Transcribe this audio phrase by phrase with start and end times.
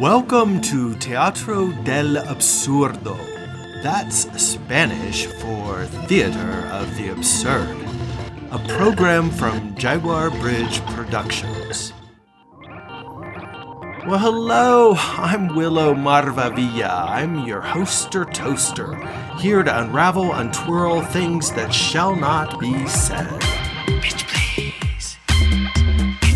[0.00, 3.16] Welcome to Teatro del Absurdo.
[3.80, 7.76] That's Spanish for Theater of the Absurd,
[8.50, 11.92] a program from Jaguar Bridge Productions.
[14.04, 17.08] Well, hello, I'm Huilo Marvavilla.
[17.08, 18.96] I'm your hoster toaster,
[19.38, 23.53] here to unravel, untwirl things that shall not be said.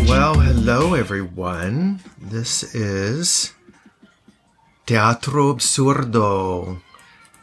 [0.09, 1.99] Well, hello, everyone.
[2.19, 3.53] This is
[4.87, 6.81] Teatro Absurdo,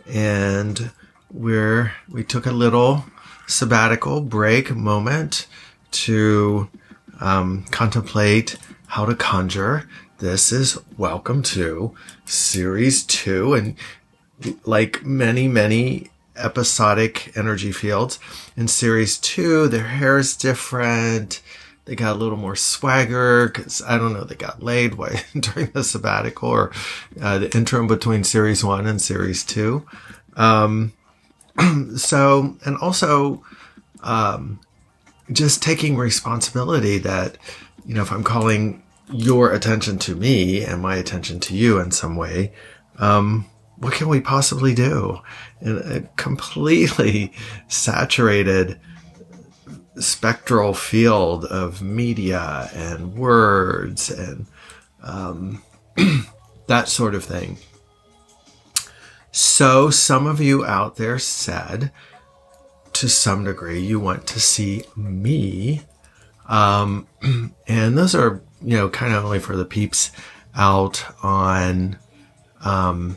[0.04, 0.90] and
[1.30, 3.04] we're we took a little
[3.46, 5.46] sabbatical break moment
[5.92, 6.68] to
[7.20, 8.58] um, contemplate
[8.88, 9.88] how to conjure
[10.18, 11.94] this is welcome to
[12.24, 13.54] series two.
[13.54, 13.76] And
[14.64, 18.18] like many, many episodic energy fields
[18.56, 21.40] in series two, their hair is different.
[21.86, 24.96] They got a little more swagger because I don't know, they got laid
[25.40, 26.72] during the sabbatical or
[27.20, 29.86] uh, the interim between series one and series two.
[30.36, 30.92] Um,
[31.96, 33.42] so, and also,
[34.02, 34.60] um,
[35.32, 37.38] just taking responsibility that,
[37.84, 41.90] you know, if I'm calling your attention to me and my attention to you in
[41.90, 42.52] some way,
[42.98, 43.46] um,
[43.76, 45.20] what can we possibly do
[45.60, 47.32] in a completely
[47.68, 48.78] saturated
[49.98, 54.46] spectral field of media and words and
[55.02, 55.62] um,
[56.66, 57.58] that sort of thing?
[59.32, 61.92] So, some of you out there said,
[62.94, 65.82] to some degree, you want to see me.
[66.48, 67.06] Um,
[67.66, 70.10] and those are you know, kind of only for the peeps
[70.54, 71.98] out on,
[72.64, 73.16] um,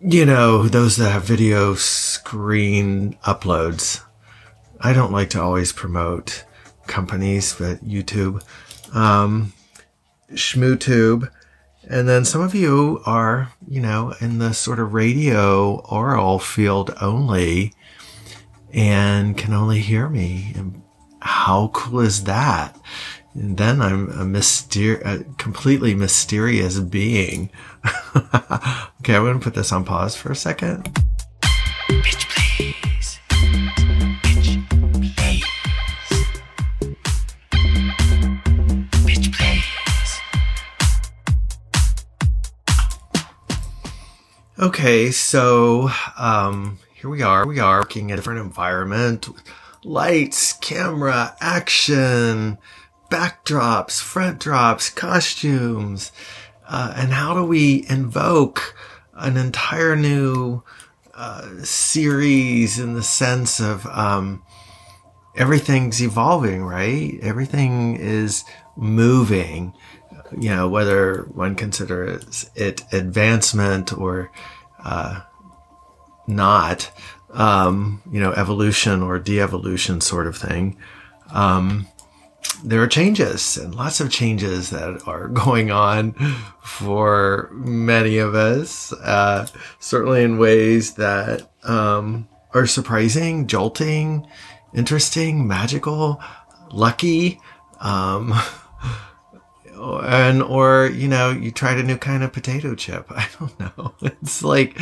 [0.00, 4.02] you know, those that have video screen uploads.
[4.84, 6.44] I don't like to always promote
[6.86, 8.44] companies, but YouTube,
[8.94, 9.54] um,
[10.30, 11.30] ShmooTube.
[11.88, 16.94] And then some of you are, you know, in the sort of radio oral field
[17.00, 17.72] only
[18.74, 20.52] and can only hear me.
[20.54, 20.82] And
[21.20, 22.78] how cool is that?
[23.32, 27.48] And then I'm a myster- a completely mysterious being.
[28.16, 30.94] okay, I'm going to put this on pause for a second.
[44.56, 47.44] Okay, so um, here we are.
[47.44, 49.28] We are working in a different environment.
[49.82, 52.58] Lights, camera, action
[53.10, 56.12] backdrops, front drops, costumes,
[56.68, 58.76] uh, and how do we invoke
[59.14, 60.62] an entire new
[61.14, 64.40] uh, series in the sense of um,
[65.34, 67.18] everything's evolving, right?
[67.22, 68.44] Everything is
[68.76, 69.74] moving.
[70.38, 74.30] You know, whether one considers it advancement or
[74.84, 75.20] uh,
[76.26, 76.90] not,
[77.32, 80.76] um, you know, evolution or de-evolution sort of thing.
[81.32, 81.88] Um,
[82.62, 86.12] there are changes and lots of changes that are going on
[86.62, 89.46] for many of us, uh,
[89.80, 94.26] certainly in ways that um, are surprising, jolting,
[94.74, 96.22] interesting, magical,
[96.70, 97.40] lucky.
[99.74, 103.94] And or you know you tried a new kind of potato chip i don't know
[104.02, 104.78] it's like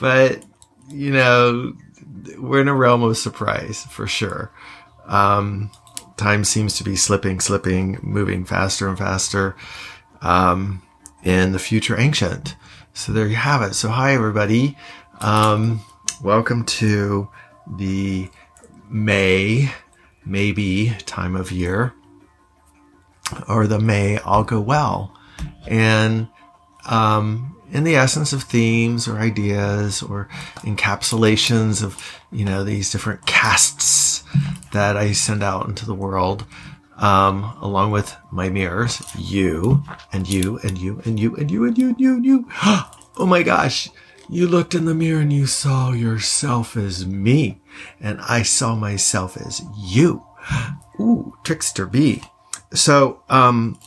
[0.00, 0.44] but
[0.88, 1.74] you know
[2.38, 4.52] we're in a realm of surprise for sure
[5.06, 5.70] um
[6.16, 9.56] time seems to be slipping, slipping, moving faster and faster.
[10.20, 10.82] Um,
[11.22, 12.56] in the future ancient.
[12.94, 13.74] So there you have it.
[13.74, 14.76] So hi everybody.
[15.20, 15.80] Um,
[16.22, 17.28] welcome to
[17.76, 18.28] the
[18.88, 19.70] May,
[20.24, 21.94] maybe time of year
[23.48, 25.16] or the May all go well.
[25.66, 26.28] And,
[26.86, 33.26] um, in the essence of themes or ideas or encapsulations of, you know, these different
[33.26, 34.24] casts
[34.72, 36.44] that I send out into the world,
[36.96, 39.82] um, along with my mirrors, you
[40.12, 42.48] and you and you and you and you and you and you and you.
[43.16, 43.90] Oh my gosh.
[44.30, 47.60] You looked in the mirror and you saw yourself as me
[48.00, 50.24] and I saw myself as you.
[50.98, 52.22] Ooh, trickster B.
[52.72, 53.78] So, um,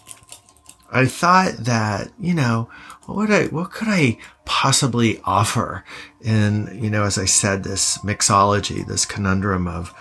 [0.91, 2.69] I thought that, you know,
[3.05, 5.83] what would I, what could I possibly offer
[6.21, 9.93] in, you know, as I said, this mixology, this conundrum of,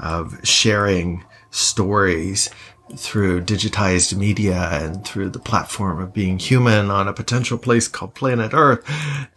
[0.00, 2.48] of sharing stories
[2.96, 8.14] through digitized media and through the platform of being human on a potential place called
[8.14, 8.82] planet Earth,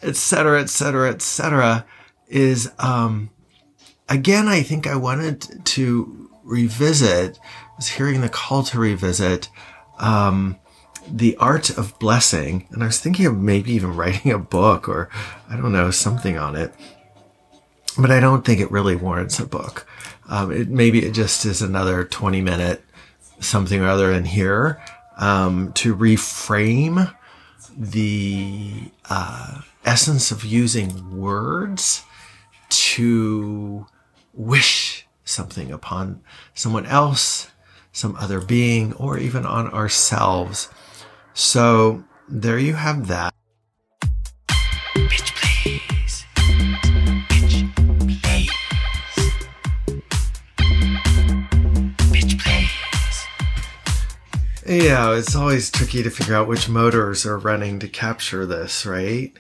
[0.02, 1.86] et cetera, et cetera, et cetera,
[2.28, 3.30] is, um,
[4.08, 7.40] again, I think I wanted to revisit,
[7.82, 9.50] was hearing the call to revisit,
[9.98, 10.56] um,
[11.08, 12.68] the art of blessing.
[12.70, 15.10] And I was thinking of maybe even writing a book or
[15.50, 16.76] I don't know, something on it.
[17.98, 19.88] But I don't think it really warrants a book.
[20.30, 22.84] Um, it, maybe it just is another 20 minute
[23.40, 24.80] something or other in here
[25.18, 27.12] um, to reframe
[27.76, 32.04] the uh, essence of using words
[32.70, 33.88] to
[34.36, 36.22] wish something upon
[36.54, 37.51] someone else,
[37.92, 40.70] some other being, or even on ourselves.
[41.34, 43.34] So there you have that.
[44.96, 46.26] Bitch, please.
[47.30, 47.74] Bitch,
[48.22, 48.52] please.
[52.12, 53.26] Bitch, please.
[54.66, 59.34] Yeah, it's always tricky to figure out which motors are running to capture this, right?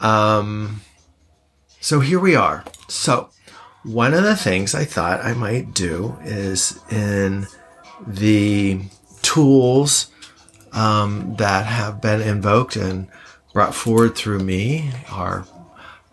[0.00, 0.80] Um,
[1.80, 2.64] so here we are.
[2.88, 3.30] So
[3.82, 7.46] one of the things I thought I might do is in
[8.06, 8.80] the
[9.22, 10.10] tools
[10.72, 13.08] um, that have been invoked and
[13.52, 15.46] brought forward through me are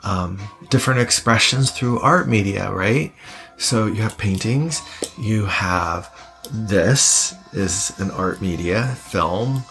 [0.03, 0.39] um,
[0.69, 3.13] different expressions through art media, right?
[3.57, 4.81] So you have paintings,
[5.19, 6.09] you have
[6.51, 9.63] this is an art media, film,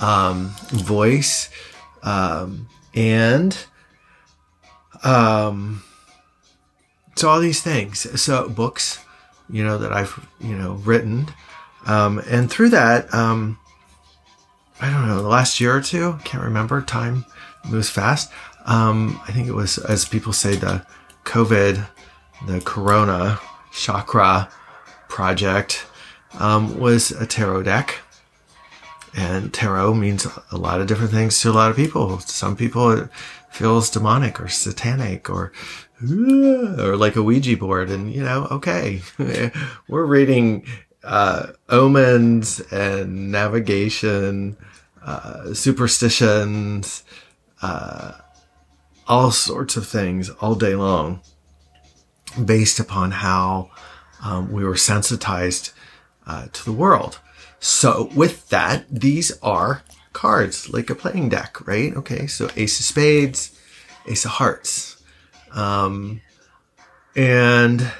[0.00, 1.50] um, voice,
[2.02, 3.56] um, and
[5.04, 5.82] um,
[7.14, 8.20] so all these things.
[8.20, 9.04] So books,
[9.48, 11.28] you know, that I've, you know, written.
[11.86, 13.58] Um, and through that, um,
[14.80, 17.24] I don't know, the last year or two, can't remember, time
[17.68, 18.30] moves fast.
[18.66, 20.84] Um, I think it was, as people say, the
[21.24, 21.86] COVID,
[22.46, 23.40] the Corona
[23.72, 24.50] chakra
[25.08, 25.86] project
[26.38, 28.00] um, was a tarot deck.
[29.14, 32.18] And tarot means a lot of different things to a lot of people.
[32.20, 33.08] Some people it
[33.50, 35.52] feels demonic or satanic or
[36.02, 37.88] or like a Ouija board.
[37.88, 39.00] And you know, okay,
[39.88, 40.66] we're reading
[41.06, 44.56] uh, omens and navigation,
[45.04, 47.04] uh, superstitions,
[47.62, 48.12] uh,
[49.06, 51.20] all sorts of things all day long,
[52.44, 53.70] based upon how
[54.22, 55.72] um, we were sensitized
[56.26, 57.20] uh, to the world.
[57.60, 59.82] So with that, these are
[60.12, 61.94] cards, like a playing deck, right?
[61.96, 63.58] Okay, so Ace of Spades,
[64.06, 65.02] Ace of Hearts.
[65.52, 66.20] Um,
[67.14, 67.92] and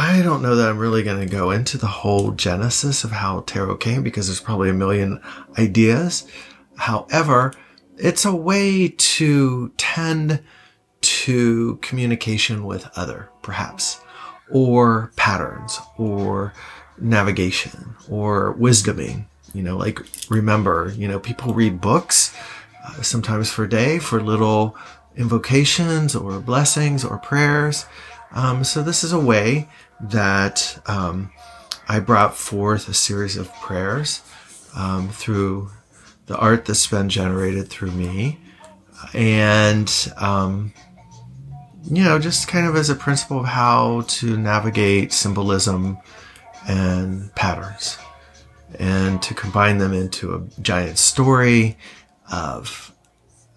[0.00, 3.40] I don't know that I'm really going to go into the whole genesis of how
[3.40, 5.20] tarot came because there's probably a million
[5.58, 6.24] ideas.
[6.76, 7.52] However,
[7.96, 10.40] it's a way to tend
[11.00, 14.00] to communication with other, perhaps,
[14.52, 16.52] or patterns, or
[17.00, 19.26] navigation or wisdoming.
[19.52, 19.98] You know, like
[20.30, 22.32] remember, you know, people read books
[22.86, 24.76] uh, sometimes for a day for little
[25.16, 27.86] invocations or blessings or prayers.
[28.30, 29.68] Um, so this is a way
[30.00, 31.32] that um,
[31.88, 34.22] I brought forth a series of prayers
[34.76, 35.70] um, through
[36.26, 38.38] the art that's been generated through me,
[39.14, 40.72] and um,
[41.90, 45.98] you know, just kind of as a principle of how to navigate symbolism
[46.68, 47.98] and patterns
[48.78, 51.78] and to combine them into a giant story
[52.30, 52.92] of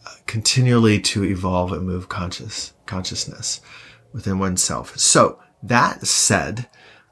[0.05, 3.59] uh, continually to evolve and move conscious consciousness
[4.13, 4.97] within oneself.
[4.97, 6.67] So that said,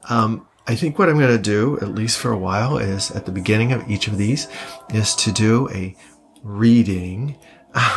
[0.08, 3.26] um, I think what I'm going to do, at least for a while, is at
[3.26, 4.48] the beginning of each of these,
[4.90, 5.96] is to do a
[6.42, 7.38] reading,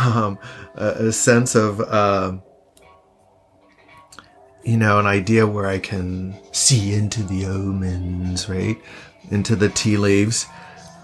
[0.01, 0.39] um,
[0.75, 2.37] a, a, sense of uh,
[4.63, 8.77] you know, an idea where I can see into the omens, right?
[9.29, 10.47] Into the tea leaves.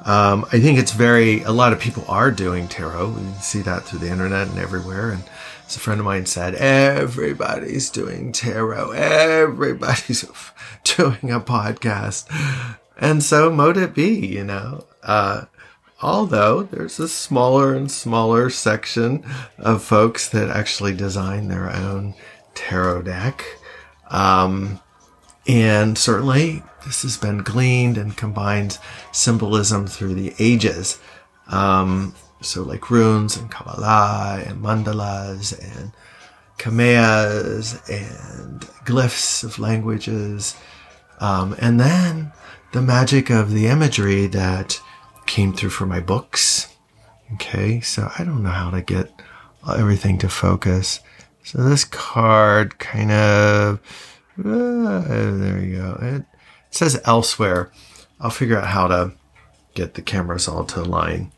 [0.05, 3.09] Um, I think it's very, a lot of people are doing tarot.
[3.09, 5.11] We see that through the internet and everywhere.
[5.11, 5.23] And
[5.69, 8.89] as a friend of mine said, everybody's doing tarot.
[8.89, 10.25] Everybody's
[10.83, 12.25] doing a podcast.
[12.97, 14.87] And so mote it be, you know.
[15.03, 15.45] Uh,
[16.01, 19.23] although there's a smaller and smaller section
[19.59, 22.15] of folks that actually design their own
[22.55, 23.45] tarot deck.
[24.09, 24.79] Um,
[25.47, 28.79] and certainly this has been gleaned and combined
[29.11, 30.99] symbolism through the ages.
[31.47, 35.91] Um, so like runes and Kabbalah and mandalas and
[36.57, 40.55] kameas and glyphs of languages.
[41.19, 42.31] Um, and then
[42.71, 44.79] the magic of the imagery that
[45.25, 46.75] came through for my books.
[47.33, 49.11] Okay, so I don't know how to get
[49.67, 50.99] everything to focus.
[51.43, 53.79] So this card kind of,
[54.39, 55.99] uh, there you go.
[56.01, 56.25] It, it
[56.71, 57.71] says elsewhere.
[58.19, 59.13] I'll figure out how to
[59.75, 61.31] get the cameras all to align.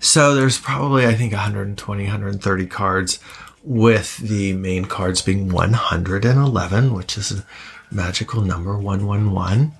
[0.00, 3.20] So there's probably, I think, 120, 130 cards
[3.62, 7.44] with the main cards being 111, which is a
[7.90, 9.72] magical number, 111.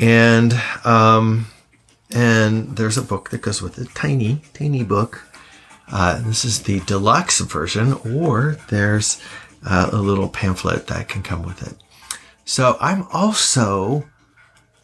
[0.00, 0.52] And,
[0.84, 1.46] um,
[2.10, 5.24] and there's a book that goes with it, tiny, tiny book.
[5.92, 9.22] Uh, this is the deluxe version, or there's
[9.64, 11.76] uh, a little pamphlet that can come with it.
[12.44, 14.08] So I'm also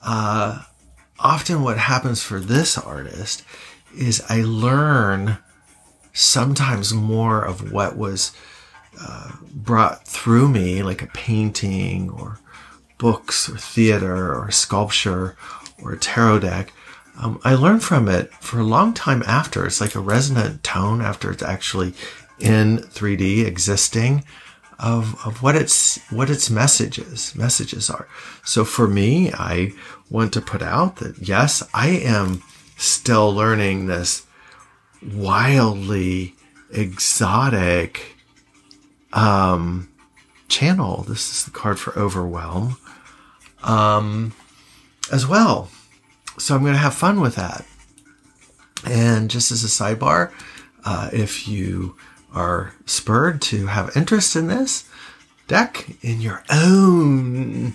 [0.02, 0.62] uh,
[1.18, 3.42] often what happens for this artist
[3.96, 5.38] is I learn
[6.12, 8.32] sometimes more of what was
[9.00, 12.38] uh, brought through me, like a painting or
[12.98, 15.36] books or theater or sculpture
[15.82, 16.72] or a tarot deck.
[17.18, 19.66] Um, I learn from it for a long time after.
[19.66, 21.94] It's like a resonant tone after it's actually
[22.38, 24.24] in 3D existing
[24.78, 28.06] of, of what its what its messages messages are.
[28.44, 29.72] So for me, I
[30.10, 32.42] want to put out that yes, I am
[32.76, 34.26] still learning this
[35.02, 36.35] wildly
[36.71, 38.16] exotic
[39.12, 39.88] um,
[40.49, 41.02] channel.
[41.09, 42.76] This is the card for overwhelm
[43.62, 44.35] um,
[45.11, 45.71] as well.
[46.38, 47.64] So I'm going to have fun with that.
[48.85, 50.33] And just as a sidebar,
[50.85, 51.97] uh, if you
[52.33, 54.88] are spurred to have interest in this
[55.49, 57.75] deck in your own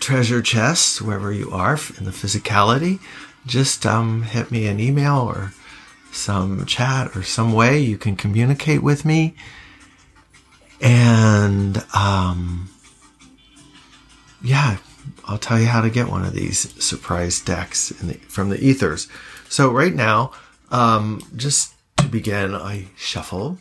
[0.00, 2.98] treasure chest, wherever you are in the physicality,
[3.46, 5.52] just um, hit me an email or
[6.12, 9.34] some chat or some way you can communicate with me.
[10.80, 12.70] And um,
[14.42, 14.78] yeah,
[15.24, 19.08] I'll tell you how to get one of these surprise decks the, from the ethers.
[19.48, 20.32] So right now,
[20.70, 23.58] um, just to begin, I shuffle,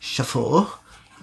[0.00, 0.70] shuffle.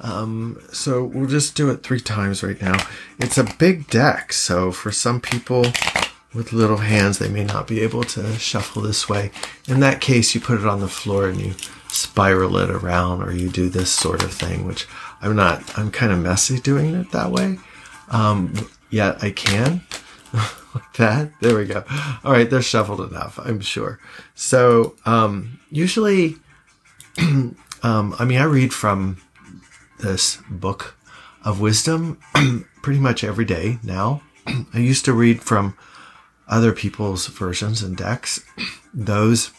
[0.01, 2.77] Um, so we'll just do it three times right now.
[3.17, 5.65] It's a big deck, so for some people
[6.35, 9.31] with little hands, they may not be able to shuffle this way.
[9.67, 11.53] In that case, you put it on the floor and you
[11.87, 14.85] spiral it around, or you do this sort of thing, which
[15.21, 17.57] I'm not, I'm kind of messy doing it that way.
[18.09, 19.81] Um, yet I can.
[20.75, 21.31] like that.
[21.39, 21.83] There we go.
[22.23, 23.99] All right, they're shuffled enough, I'm sure.
[24.35, 26.35] So, um, usually,
[27.17, 27.55] um,
[28.19, 29.21] I mean, I read from
[29.99, 30.97] this book
[31.43, 32.19] of wisdom
[32.81, 34.21] pretty much every day now.
[34.73, 35.77] I used to read from
[36.47, 38.43] other people's versions and decks.
[38.93, 39.51] Those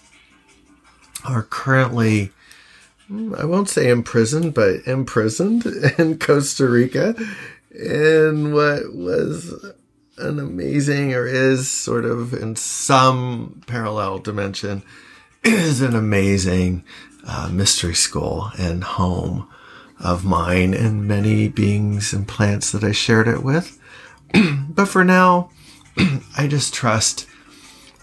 [1.25, 2.31] are currently,
[3.11, 5.67] I won't say imprisoned, but imprisoned
[5.99, 7.15] in Costa Rica
[7.71, 9.53] in what was
[10.19, 14.83] an amazing or is sort of in some parallel dimension
[15.45, 16.85] is an amazing
[17.27, 19.49] uh, mystery school and home
[19.99, 23.79] of mine and many beings and plants that I shared it with.
[24.69, 25.51] but for now,
[26.37, 27.27] I just trust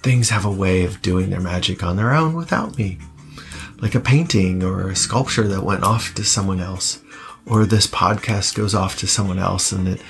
[0.01, 3.00] things have a way of doing their magic on their own without me.
[3.77, 7.01] Like a painting or a sculpture that went off to someone else
[7.45, 10.01] or this podcast goes off to someone else and it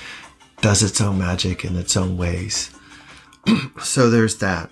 [0.61, 2.71] does its own magic in its own ways.
[3.81, 4.69] so there's that.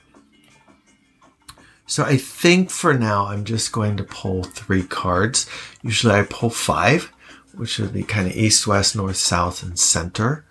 [1.85, 5.45] So I think for now, I'm just going to pull three cards.
[5.81, 7.11] Usually I pull five,
[7.53, 10.45] which would be kind of east, west, north, south, and center.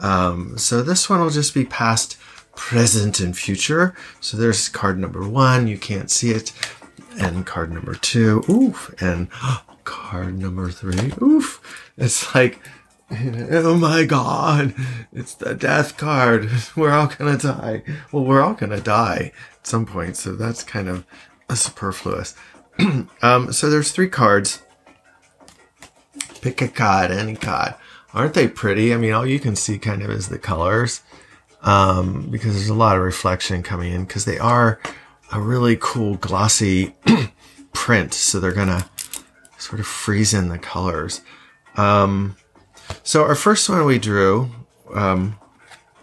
[0.00, 2.16] Um, so this one will just be past,
[2.56, 3.94] present, and future.
[4.20, 5.66] So there's card number one.
[5.66, 6.52] You can't see it.
[7.18, 8.44] And card number two.
[8.48, 8.94] Oof.
[9.00, 9.28] And
[9.84, 11.12] card number three.
[11.22, 11.60] Oof.
[11.96, 12.60] It's like,
[13.50, 14.72] oh my god,
[15.12, 16.48] it's the death card.
[16.76, 17.82] We're all gonna die.
[18.12, 21.04] Well, we're all gonna die at some point, so that's kind of
[21.52, 22.36] superfluous.
[23.22, 24.62] um, so there's three cards.
[26.40, 27.74] Pick a card, any card.
[28.12, 28.92] Aren't they pretty?
[28.92, 31.02] I mean, all you can see kind of is the colors.
[31.62, 34.80] Um, because there's a lot of reflection coming in because they are
[35.30, 36.94] a really cool glossy
[37.72, 38.14] print.
[38.14, 38.88] So they're gonna
[39.58, 41.20] sort of freeze in the colors.
[41.76, 42.36] Um,
[43.02, 44.50] so our first one we drew,
[44.94, 45.38] um,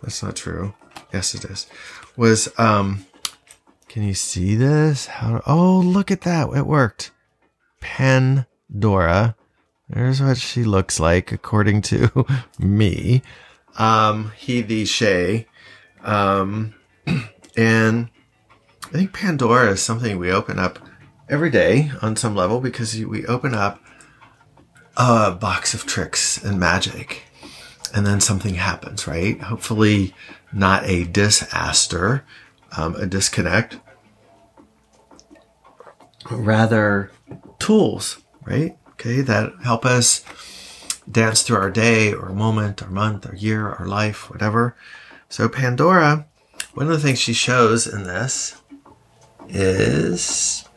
[0.02, 0.74] that's not true.
[1.12, 1.68] Yes, it is.
[2.16, 3.06] Was um,
[3.90, 5.08] can you see this?
[5.08, 5.42] How?
[5.48, 6.50] Oh, look at that!
[6.56, 7.12] It worked.
[7.82, 9.36] Pandora.
[9.90, 12.26] There's what she looks like according to
[12.60, 13.22] me.
[13.78, 15.48] Um, he, the, Shay.
[16.04, 16.76] Um,
[17.58, 18.10] and
[18.86, 20.80] I think Pandora is something we open up
[21.30, 23.82] every day on some level because we open up
[24.96, 27.24] a box of tricks and magic
[27.94, 29.40] and then something happens, right?
[29.42, 30.14] Hopefully
[30.52, 32.26] not a disaster,
[32.76, 33.80] um, a disconnect,
[36.30, 37.12] rather
[37.60, 38.78] tools, right?
[39.00, 39.22] Okay.
[39.22, 40.26] That help us
[41.10, 44.76] dance through our day or moment or month or year or life, whatever.
[45.30, 46.26] So Pandora,
[46.74, 48.62] one of the things she shows in this
[49.50, 50.68] is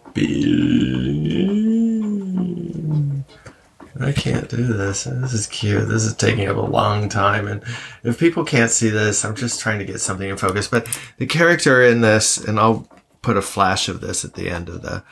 [4.00, 5.04] I can't do this.
[5.04, 5.88] This is cute.
[5.88, 7.46] This is taking up a long time.
[7.46, 7.62] And
[8.02, 10.68] if people can't see this, I'm just trying to get something in focus.
[10.68, 12.88] But the character in this, and I'll
[13.22, 15.04] put a flash of this at the end of the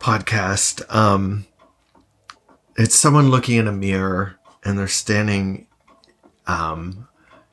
[0.00, 0.82] podcast.
[0.94, 1.46] Um,
[2.76, 5.66] it's someone looking in a mirror and they're standing
[6.46, 7.08] um,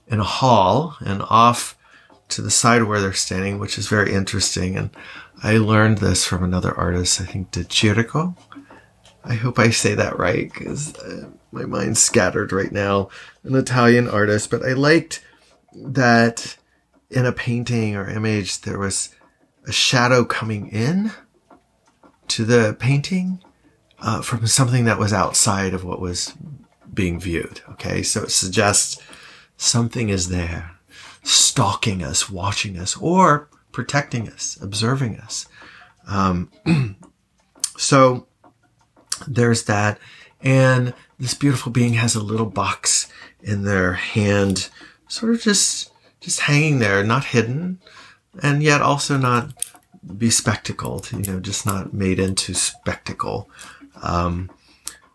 [0.07, 1.77] in a hall and off
[2.29, 4.75] to the side where they're standing, which is very interesting.
[4.75, 4.89] And
[5.41, 8.35] I learned this from another artist, I think, De Chirico.
[9.23, 13.09] I hope I say that right because uh, my mind's scattered right now.
[13.43, 15.23] An Italian artist, but I liked
[15.73, 16.57] that
[17.09, 19.09] in a painting or image there was
[19.65, 21.11] a shadow coming in
[22.27, 23.39] to the painting
[24.03, 26.33] uh, from something that was outside of what was
[26.93, 27.61] being viewed.
[27.71, 29.01] Okay, so it suggests
[29.57, 30.71] something is there,
[31.23, 35.47] stalking us, watching us, or protecting us, observing us.
[36.05, 36.51] Um,
[37.77, 38.27] so
[39.25, 39.99] there's that.
[40.41, 43.07] And this beautiful being has a little box
[43.41, 44.69] in their hand,
[45.07, 47.79] sort of just, just hanging there, not hidden,
[48.41, 49.53] and yet also not
[50.05, 53.49] bespectacled, you know, just not made into spectacle.
[54.03, 54.51] Um,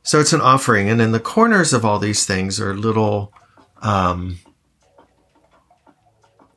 [0.02, 0.88] so it's an offering.
[0.88, 3.32] And in the corners of all these things are little,
[3.82, 4.38] um,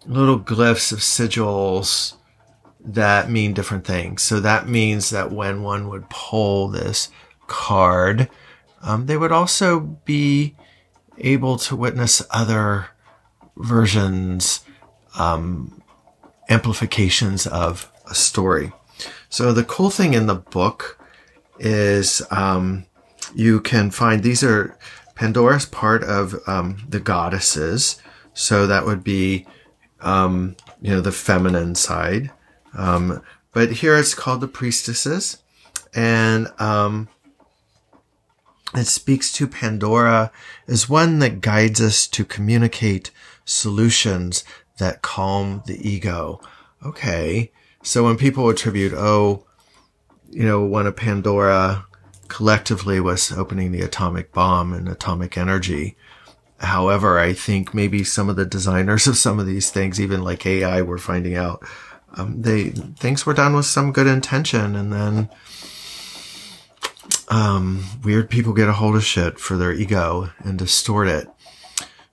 [0.06, 2.16] little glyphs of sigils
[2.84, 4.24] that mean different things.
[4.24, 7.10] So that means that when one would pull this
[7.48, 8.30] card,
[8.82, 10.56] um, they would also be
[11.18, 12.88] able to witness other
[13.58, 14.62] versions,
[15.20, 15.84] um,
[16.50, 18.72] amplifications of a story.
[19.30, 20.98] So the cool thing in the book
[21.62, 22.86] is um,
[23.34, 24.78] you can find these are
[25.16, 28.02] Pandora's part of um, the goddesses.
[28.34, 29.46] So that would be,
[30.00, 32.32] um, you know, the feminine side.
[32.76, 33.22] Um,
[33.54, 35.38] but here it's called the priestesses.
[35.94, 37.10] And um,
[38.74, 40.32] it speaks to Pandora
[40.68, 43.12] as one that guides us to communicate
[43.46, 44.44] solutions
[44.78, 46.42] that calm the ego.
[46.84, 47.52] Okay.
[47.84, 49.46] So when people attribute, oh,
[50.32, 51.86] you know, one of Pandora
[52.28, 55.96] collectively was opening the atomic bomb and atomic energy.
[56.60, 60.46] However, I think maybe some of the designers of some of these things, even like
[60.46, 61.64] AI, were finding out
[62.16, 65.30] um, they things were done with some good intention, and then
[67.30, 71.30] um, weird people get a hold of shit for their ego and distort it.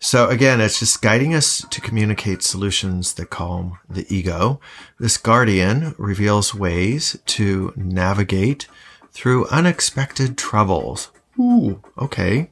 [0.01, 4.61] So again, it's just guiding us to communicate solutions that calm the ego.
[4.99, 8.69] This guardian reveals ways to navigate
[9.11, 11.11] through unexpected troubles.
[11.39, 12.51] Ooh, okay.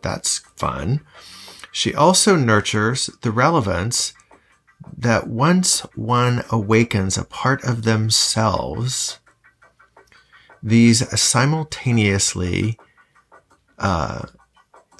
[0.00, 1.00] That's fun.
[1.70, 4.14] She also nurtures the relevance
[4.96, 9.18] that once one awakens a part of themselves,
[10.62, 12.78] these simultaneously
[13.78, 14.26] uh,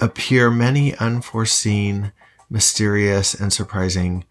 [0.01, 2.13] appear many unforeseen,
[2.49, 4.25] mysterious, and surprising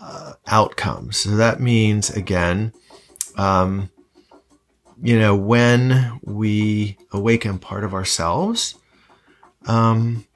[0.00, 1.18] uh, outcomes.
[1.18, 2.72] So that means, again,
[3.36, 3.90] um,
[5.02, 8.74] you know, when we awaken part of ourselves,
[9.66, 10.26] um,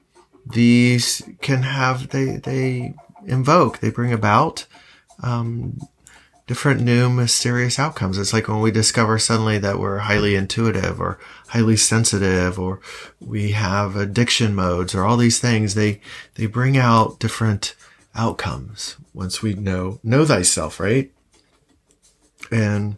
[0.45, 2.93] these can have, they, they
[3.25, 4.65] invoke, they bring about,
[5.23, 5.79] um,
[6.47, 8.17] different new mysterious outcomes.
[8.17, 12.79] It's like when we discover suddenly that we're highly intuitive or highly sensitive or
[13.19, 15.73] we have addiction modes or all these things.
[15.73, 16.01] They,
[16.35, 17.75] they bring out different
[18.13, 21.11] outcomes once we know, know thyself, right?
[22.51, 22.97] And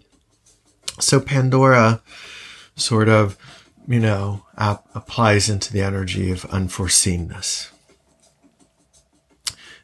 [0.99, 2.01] so Pandora
[2.75, 3.38] sort of,
[3.88, 7.71] you know, ap- applies into the energy of unforeseenness.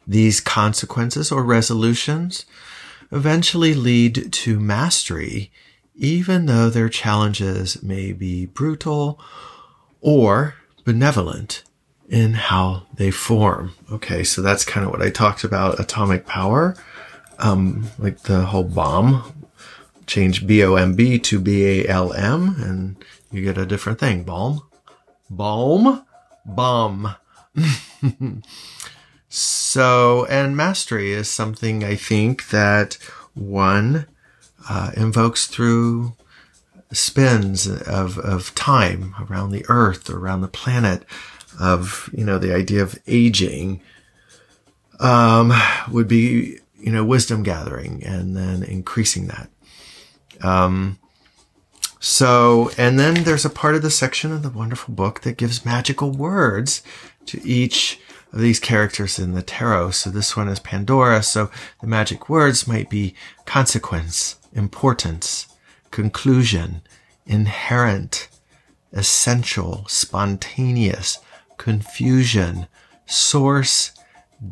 [0.06, 2.44] These consequences or resolutions
[3.14, 5.50] eventually lead to mastery,
[5.94, 9.20] even though their challenges may be brutal
[10.00, 11.62] or benevolent
[12.08, 13.72] in how they form.
[13.90, 16.76] Okay, so that's kind of what I talked about atomic power.
[17.38, 19.46] Um, like the whole bomb,
[20.06, 22.96] change B O M B to B A L M, and
[23.32, 24.24] you get a different thing.
[24.24, 24.62] Bomb,
[25.30, 26.04] bomb,
[26.44, 27.14] bomb.
[29.36, 32.94] So, and mastery is something I think that
[33.34, 34.06] one
[34.70, 36.12] uh, invokes through
[36.92, 41.02] spins of, of time around the earth, around the planet,
[41.58, 43.80] of, you know, the idea of aging,
[45.00, 45.52] um,
[45.90, 49.50] would be, you know, wisdom gathering and then increasing that.
[50.42, 51.00] Um,
[51.98, 55.64] so, and then there's a part of the section of the wonderful book that gives
[55.64, 56.84] magical words
[57.26, 57.98] to each
[58.34, 59.92] of these characters in the tarot.
[59.92, 61.22] So this one is Pandora.
[61.22, 63.14] So the magic words might be
[63.46, 65.46] consequence, importance,
[65.92, 66.82] conclusion,
[67.24, 68.28] inherent,
[68.92, 71.18] essential, spontaneous,
[71.58, 72.66] confusion,
[73.06, 73.92] source,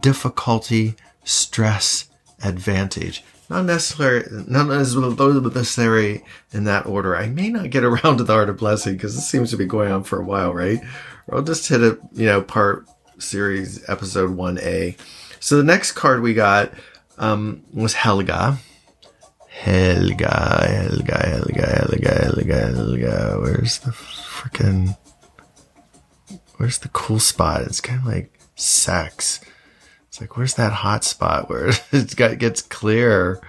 [0.00, 2.08] difficulty, stress,
[2.44, 3.24] advantage.
[3.50, 4.68] not necessarily, not
[5.54, 7.16] necessarily in that order.
[7.16, 9.66] I may not get around to the art of blessing because this seems to be
[9.66, 10.80] going on for a while, right?
[11.26, 12.86] Or I'll just hit a, you know, part
[13.22, 14.96] series episode 1A.
[15.40, 16.72] So the next card we got
[17.18, 18.58] um, was Helga.
[19.48, 23.38] Helga, Helga, Helga, Helga, Helga, Helga.
[23.40, 24.96] Where's the freaking.
[26.56, 27.62] Where's the cool spot?
[27.62, 29.40] It's kind of like sex.
[30.08, 33.40] It's like, where's that hot spot where it gets clear?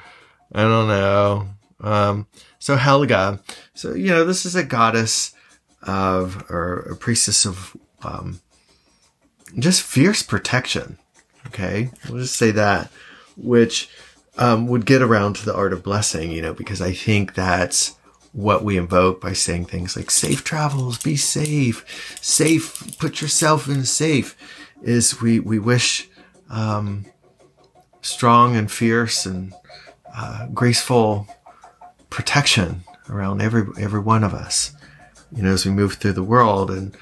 [0.54, 1.48] I don't know.
[1.82, 2.28] Um,
[2.60, 3.42] so Helga.
[3.74, 5.34] So, you know, this is a goddess
[5.82, 8.40] of, or a priestess of, um,
[9.60, 10.98] just fierce protection.
[11.48, 11.92] Okay.
[12.10, 12.92] We'll just say that,
[13.38, 13.90] which,
[14.38, 17.96] um, would get around to the art of blessing, you know, because I think that's
[18.32, 23.84] what we invoke by saying things like safe travels, be safe, safe, put yourself in
[23.86, 24.36] safe
[24.82, 26.10] is we, we wish,
[26.50, 27.06] um,
[28.02, 29.54] strong and fierce and,
[30.16, 31.28] uh, graceful
[32.10, 34.72] protection around every, every one of us,
[35.32, 36.98] you know, as we move through the world and,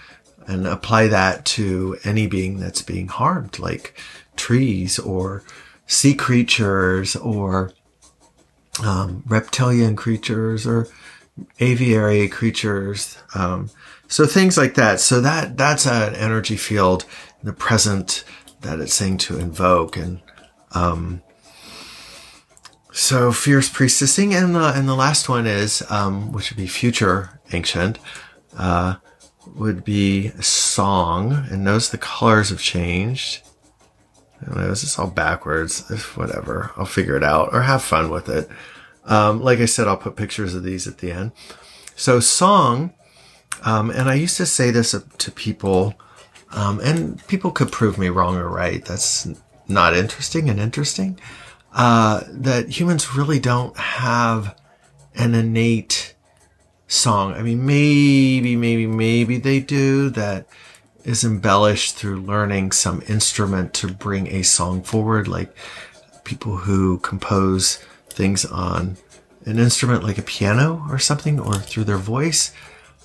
[0.51, 3.97] and apply that to any being that's being harmed, like
[4.35, 5.43] trees or
[5.87, 7.71] sea creatures or
[8.83, 10.87] um, reptilian creatures or
[11.59, 13.17] aviary creatures.
[13.33, 13.69] Um,
[14.07, 14.99] so things like that.
[14.99, 17.05] So that that's an energy field
[17.39, 18.23] in the present
[18.61, 20.21] that it's saying to invoke and
[20.73, 21.21] um,
[22.91, 27.39] so fierce priestessing and the and the last one is um, which would be future
[27.53, 27.97] ancient
[28.57, 28.95] uh,
[29.55, 33.41] would be a song and notice the colors have changed
[34.41, 35.89] I don't know, this is all backwards.
[35.91, 38.49] If whatever, I'll figure it out or have fun with it.
[39.05, 41.31] Um, like I said, I'll put pictures of these at the end.
[41.95, 42.93] So song,
[43.63, 45.93] um, and I used to say this to people,
[46.51, 48.83] um, and people could prove me wrong or right.
[48.83, 49.27] That's
[49.67, 51.19] not interesting and interesting.
[51.73, 54.55] Uh, that humans really don't have
[55.15, 56.15] an innate
[56.91, 57.33] song.
[57.33, 60.45] I mean, maybe, maybe, maybe they do that
[61.03, 65.55] is embellished through learning some instrument to bring a song forward, like
[66.23, 67.77] people who compose
[68.09, 68.97] things on
[69.45, 72.53] an instrument like a piano or something, or through their voice.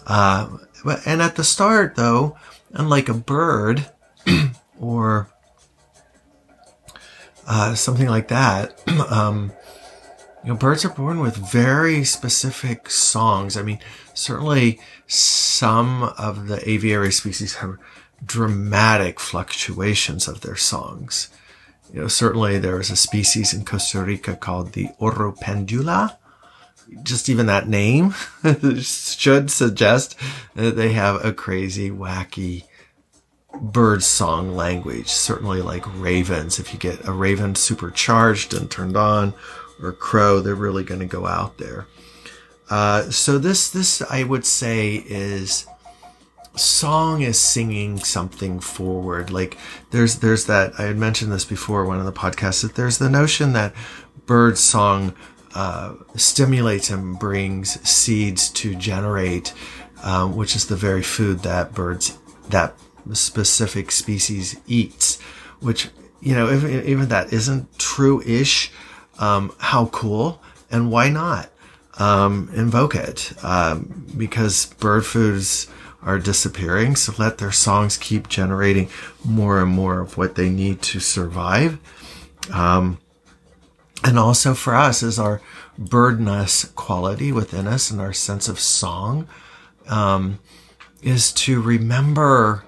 [0.06, 2.36] Uh, but, and at the start, though,
[2.72, 3.86] unlike a bird
[4.78, 5.28] or
[7.46, 8.78] uh, something like that,
[9.10, 9.52] um,
[10.46, 13.56] you know, birds are born with very specific songs.
[13.56, 13.80] I mean,
[14.14, 14.78] certainly
[15.08, 17.78] some of the aviary species have
[18.24, 21.30] dramatic fluctuations of their songs.
[21.92, 26.16] You know, certainly there is a species in Costa Rica called the Oropendola.
[27.02, 28.14] Just even that name
[28.80, 30.16] should suggest
[30.54, 32.62] that they have a crazy, wacky
[33.60, 35.08] bird song language.
[35.08, 36.60] Certainly like ravens.
[36.60, 39.34] If you get a raven supercharged and turned on,
[39.80, 41.86] or crow, they're really going to go out there.
[42.68, 45.66] Uh, so this, this I would say is
[46.56, 49.30] song is singing something forward.
[49.30, 49.58] Like
[49.90, 53.10] there's, there's that, I had mentioned this before, one of the podcasts, that there's the
[53.10, 53.74] notion that
[54.24, 55.14] bird song,
[55.54, 59.54] uh, stimulates and brings seeds to generate,
[60.02, 62.74] um, which is the very food that birds, that
[63.12, 65.20] specific species eats,
[65.60, 65.88] which,
[66.20, 68.72] you know, even, even that isn't true-ish,
[69.18, 71.50] um, how cool and why not
[71.98, 75.68] um, invoke it um, because bird foods
[76.02, 78.88] are disappearing so let their songs keep generating
[79.24, 81.78] more and more of what they need to survive.
[82.52, 82.98] Um,
[84.04, 85.40] and also for us is our
[85.76, 89.26] birdness quality within us and our sense of song
[89.88, 90.38] um,
[91.02, 92.64] is to remember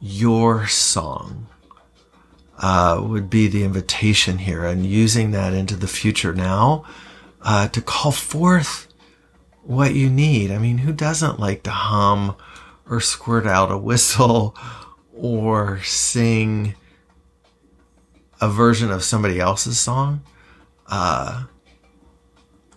[0.00, 1.46] your song
[2.58, 6.84] uh, would be the invitation here and using that into the future now
[7.42, 8.86] uh, to call forth
[9.62, 10.50] what you need.
[10.50, 12.36] I mean, who doesn't like to hum
[12.88, 14.56] or squirt out a whistle
[15.12, 16.74] or sing
[18.40, 20.22] a version of somebody else's song
[20.88, 21.44] uh,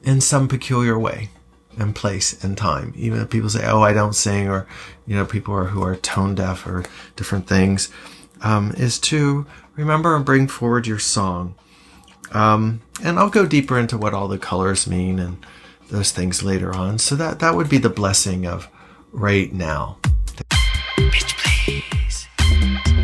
[0.03, 1.29] in some peculiar way
[1.77, 2.93] and place and time.
[2.95, 4.67] Even if people say, "Oh, I don't sing," or
[5.05, 6.83] you know, people are, who are tone deaf or
[7.15, 7.89] different things,
[8.41, 11.55] um, is to remember and bring forward your song.
[12.31, 15.45] Um, and I'll go deeper into what all the colors mean and
[15.89, 16.99] those things later on.
[16.99, 18.69] So that, that would be the blessing of
[19.11, 19.97] right now.
[20.95, 21.25] Please.
[21.65, 22.27] Please.
[22.37, 22.99] Please.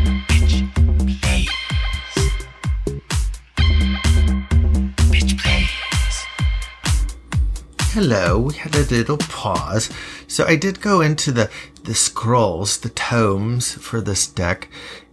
[7.96, 9.88] Hello, we had a little pause.
[10.28, 11.48] So I did go into the,
[11.84, 14.68] the scrolls, the tomes for this deck,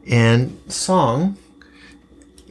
[0.08, 1.38] and song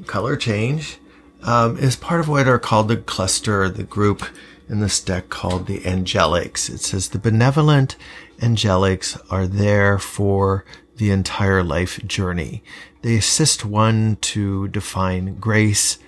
[0.06, 0.98] color change
[1.42, 4.24] um, is part of what are called the cluster, the group
[4.68, 6.72] in this deck called the angelics.
[6.72, 7.96] It says the benevolent
[8.38, 10.64] angelics are there for
[10.96, 12.62] the entire life journey.
[13.02, 15.98] They assist one to define grace,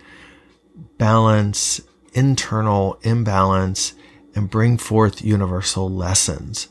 [0.98, 1.80] balance,
[2.12, 3.94] internal imbalance,
[4.34, 6.68] and bring forth universal lessons.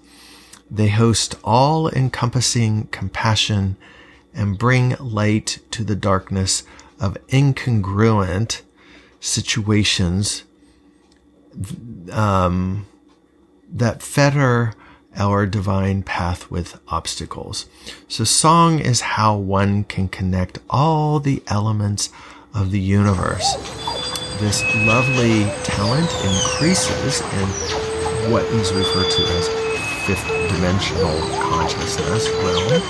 [0.71, 3.77] They host all encompassing compassion
[4.35, 6.63] and bring light to the darkness
[6.99, 8.61] of incongruent
[9.19, 10.43] situations
[12.11, 12.85] um,
[13.71, 14.73] that fetter
[15.15, 17.67] our divine path with obstacles.
[18.07, 22.09] So song is how one can connect all the elements
[22.53, 23.55] of the universe.
[24.39, 29.47] This lovely talent increases in what is referred to as
[30.07, 32.81] fifth dimensional consciousness realm.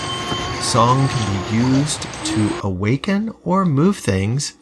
[0.62, 4.54] Song can be used to awaken or move things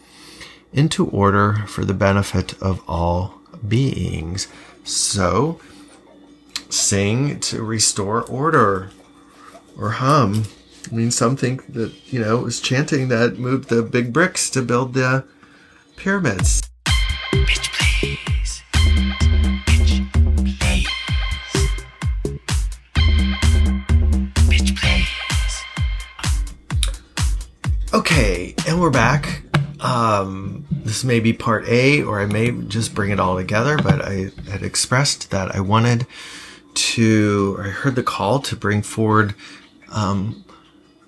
[0.72, 4.48] into order for the benefit of all beings.
[4.84, 5.60] So,
[6.70, 8.92] sing to restore order
[9.78, 10.44] or hum.
[10.92, 14.94] I mean, something that, you know, was chanting that moved the big bricks to build
[14.94, 15.24] the
[15.96, 16.62] pyramids.
[28.82, 29.44] We're back.
[29.80, 34.02] Um, this may be part A, or I may just bring it all together, but
[34.02, 36.08] I had expressed that I wanted
[36.74, 39.36] to, I heard the call to bring forward,
[39.92, 40.44] um,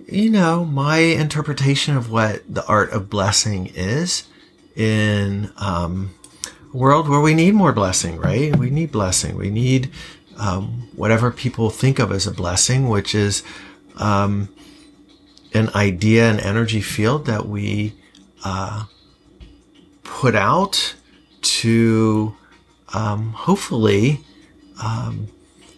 [0.07, 4.27] you know, my interpretation of what the art of blessing is
[4.75, 6.13] in um,
[6.71, 8.55] a world where we need more blessing, right?
[8.55, 9.35] We need blessing.
[9.35, 9.89] We need
[10.37, 13.41] um, whatever people think of as a blessing, which is
[13.95, 14.49] um,
[15.53, 17.93] an idea, an energy field that we
[18.43, 18.85] uh,
[20.03, 20.95] put out
[21.41, 22.35] to
[22.93, 24.21] um, hopefully
[24.83, 25.27] um,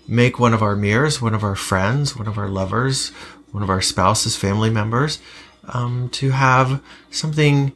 [0.08, 3.10] make one of our mirrors, one of our friends, one of our lovers,
[3.52, 5.20] one of our spouses, family members,
[5.70, 7.74] um, to have something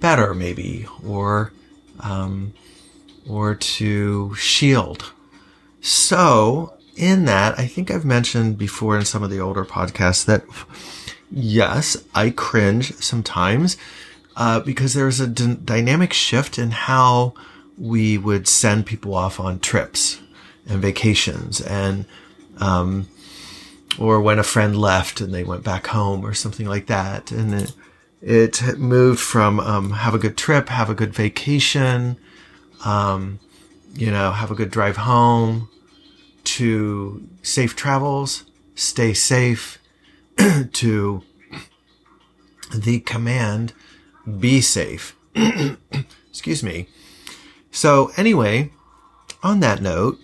[0.00, 1.52] better, maybe, or
[2.00, 2.52] um,
[3.28, 5.12] or to shield.
[5.80, 10.44] So, in that, I think I've mentioned before in some of the older podcasts that
[11.30, 13.76] yes, I cringe sometimes
[14.36, 17.34] uh, because there's a d- dynamic shift in how
[17.78, 20.20] we would send people off on trips
[20.68, 22.04] and vacations and
[22.58, 23.08] um,
[23.98, 27.30] or when a friend left and they went back home or something like that.
[27.30, 27.74] And it,
[28.62, 32.16] it moved from um, have a good trip have a good vacation
[32.84, 33.38] um,
[33.94, 35.68] you know have a good drive home
[36.44, 39.78] to safe travels stay safe
[40.72, 41.22] to
[42.74, 43.72] the command
[44.38, 45.16] be safe.
[46.30, 46.88] Excuse me.
[47.70, 48.70] So anyway
[49.42, 50.18] on that note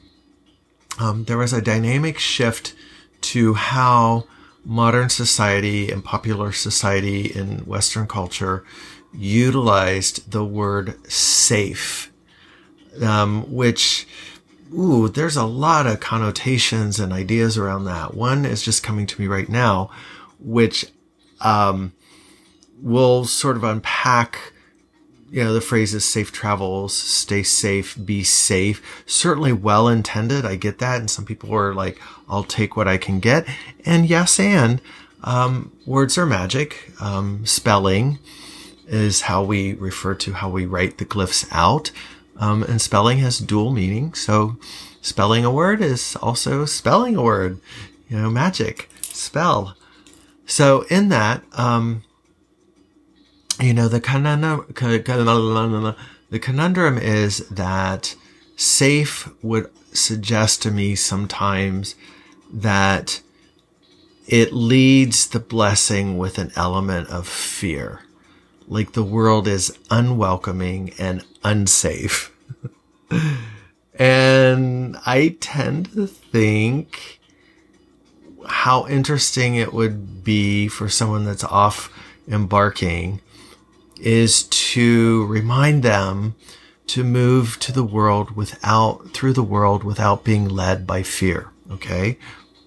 [0.99, 2.75] um, there was a dynamic shift
[3.23, 4.27] to how
[4.64, 8.64] modern society and popular society in Western culture
[9.12, 12.12] utilized the word safe,
[13.03, 14.07] um, which,
[14.73, 18.15] ooh, there's a lot of connotations and ideas around that.
[18.15, 19.91] One is just coming to me right now,
[20.39, 20.87] which
[21.41, 21.93] um,
[22.81, 24.53] will sort of unpack
[25.31, 29.05] you know, the phrases safe travels, stay safe, be safe.
[29.07, 30.45] Certainly well intended.
[30.45, 30.99] I get that.
[30.99, 33.47] And some people are like, I'll take what I can get.
[33.85, 34.81] And yes, and,
[35.23, 36.93] um, words are magic.
[37.01, 38.19] Um, spelling
[38.89, 41.93] is how we refer to how we write the glyphs out.
[42.40, 44.14] Um, and spelling has dual meaning.
[44.14, 44.57] So
[45.03, 47.61] spelling a word is also spelling a word,
[48.09, 49.76] you know, magic, spell.
[50.46, 52.03] So in that, um,
[53.61, 54.64] you know, the conundrum,
[56.31, 58.16] the conundrum is that
[58.57, 61.94] safe would suggest to me sometimes
[62.53, 63.20] that
[64.26, 68.03] it leads the blessing with an element of fear.
[68.71, 72.33] Like the world is unwelcoming and unsafe.
[73.99, 77.21] and I tend to think
[78.47, 81.93] how interesting it would be for someone that's off
[82.29, 83.21] embarking
[84.01, 86.37] is to remind them
[86.87, 91.49] to move to the world without, through the world without being led by fear.
[91.73, 92.19] Okay.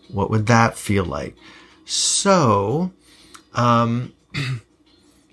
[0.10, 1.38] What would that feel like?
[1.86, 2.92] So,
[3.54, 4.14] um,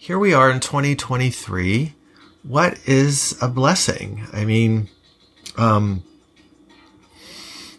[0.00, 1.94] here we are in 2023.
[2.42, 4.26] What is a blessing?
[4.32, 4.88] I mean,
[5.58, 6.04] um,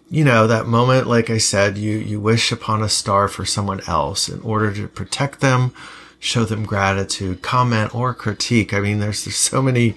[0.08, 3.82] you know, that moment, like I said, you, you wish upon a star for someone
[3.88, 5.74] else in order to protect them,
[6.20, 8.72] show them gratitude, comment or critique.
[8.72, 9.96] I mean, there's, there's so many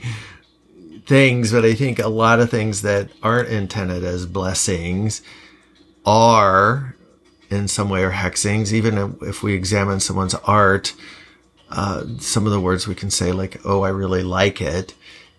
[1.05, 5.21] things, but I think a lot of things that aren't intended as blessings
[6.07, 6.97] are
[7.51, 8.73] in some way or hexings.
[8.73, 10.95] Even if we examine someone's art,
[11.75, 14.95] uh, some of the words we can say like, "Oh, I really like it,"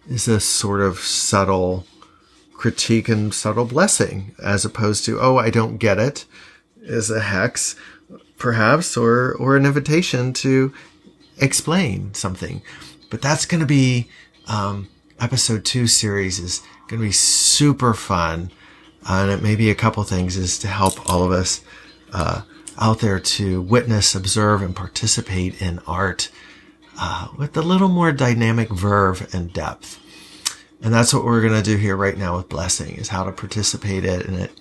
[0.07, 1.85] is a sort of subtle
[2.53, 6.25] critique and subtle blessing, as opposed to "Oh, I don't get it,"
[6.81, 7.75] is a hex,
[8.37, 10.73] perhaps, or or an invitation to
[11.37, 12.61] explain something.
[13.09, 14.09] But that's going to be
[14.47, 18.51] um, episode two series is going to be super fun.
[19.07, 21.61] Uh, and it may be a couple things is to help all of us
[22.11, 22.41] uh,
[22.77, 26.29] out there to witness, observe, and participate in art
[26.99, 29.99] uh, with a little more dynamic verve and depth.
[30.81, 33.31] And that's what we're going to do here right now with blessing is how to
[33.31, 34.51] participate in it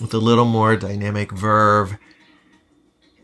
[0.00, 1.96] with a little more dynamic verve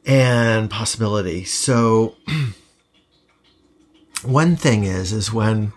[0.07, 1.45] and possibility.
[1.45, 2.17] So
[4.25, 5.73] one thing is, is when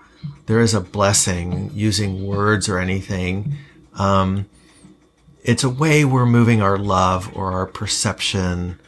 [0.45, 3.55] there is a blessing using words or anything,
[3.95, 4.47] um,
[5.45, 8.79] it's a way we're moving our love or our perception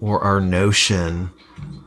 [0.00, 1.30] or our notion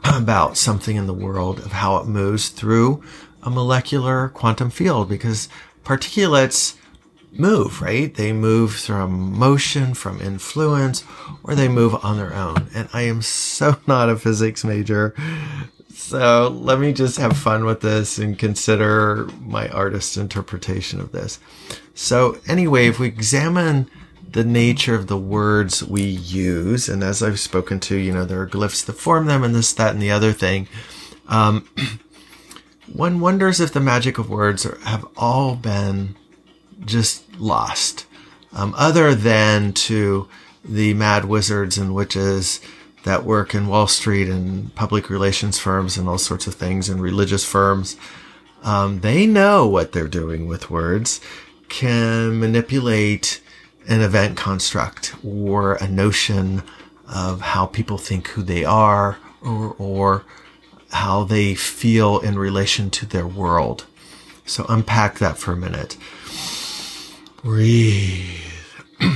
[0.04, 3.04] about something in the world of how it moves through
[3.42, 5.50] a molecular quantum field because
[5.84, 6.76] particulates
[7.32, 8.14] move, right?
[8.14, 11.04] They move from motion, from influence,
[11.44, 12.70] or they move on their own.
[12.76, 15.16] And I am so not a physics major.
[15.92, 21.40] So let me just have fun with this and consider my artist's interpretation of this.
[21.96, 23.90] So anyway, if we examine
[24.34, 26.90] the nature of the words we use.
[26.90, 29.72] And as I've spoken to, you know, there are glyphs that form them and this,
[29.74, 30.68] that, and the other thing.
[31.28, 31.70] Um,
[32.94, 36.16] one wonders if the magic of words are, have all been
[36.84, 38.06] just lost,
[38.52, 40.28] um, other than to
[40.66, 42.60] the mad wizards and witches
[43.04, 47.02] that work in Wall Street and public relations firms and all sorts of things and
[47.02, 47.98] religious firms.
[48.64, 51.20] Um, they know what they're doing with words,
[51.68, 53.42] can manipulate
[53.88, 56.64] an event construct or a notion
[57.08, 60.26] of how people think who they are or, or
[60.92, 63.86] how they feel in relation to their world.
[64.46, 65.98] So unpack that for a minute.
[67.44, 68.40] Breathe.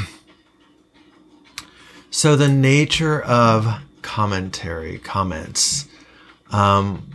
[2.10, 5.88] so the nature of commentary, comments.
[6.52, 7.10] Um,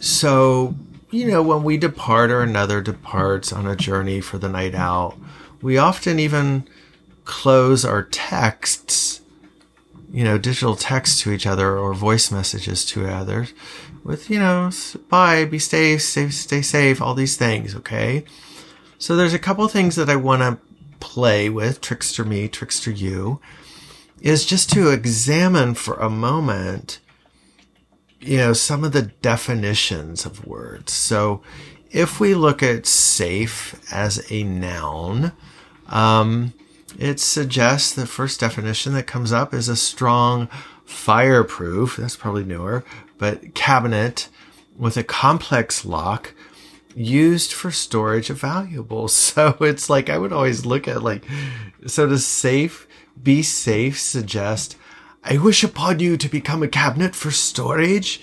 [0.00, 0.74] so,
[1.10, 5.16] you know, when we depart or another departs on a journey for the night out,
[5.66, 6.64] we often even
[7.24, 9.20] close our texts,
[10.12, 13.52] you know, digital texts to each other or voice messages to others
[14.04, 14.70] with, you know,
[15.08, 18.24] bye, be safe, safe, stay safe, all these things, okay?
[18.98, 20.60] So there's a couple things that I want to
[21.00, 23.40] play with, trickster me, trickster you,
[24.20, 27.00] is just to examine for a moment,
[28.20, 30.92] you know, some of the definitions of words.
[30.92, 31.42] So
[31.90, 35.32] if we look at safe as a noun,
[35.88, 36.52] um,
[36.98, 40.48] it suggests the first definition that comes up is a strong
[40.84, 42.84] fireproof, that's probably newer,
[43.18, 44.28] but cabinet
[44.76, 46.34] with a complex lock
[46.94, 49.12] used for storage of valuables.
[49.36, 51.24] So it's like, I would always look at like,
[51.86, 52.86] so does safe,
[53.22, 54.76] be safe suggest,
[55.22, 58.22] I wish upon you to become a cabinet for storage.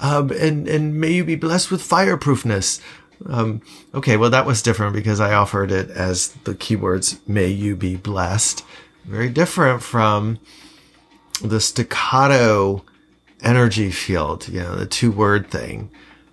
[0.00, 2.80] Um, and, and may you be blessed with fireproofness.
[3.26, 3.62] Um,
[3.94, 7.96] okay, well, that was different because I offered it as the keywords, may you be
[7.96, 8.64] blessed.
[9.04, 10.38] Very different from
[11.42, 12.84] the staccato
[13.42, 15.90] energy field, you know, the two word thing.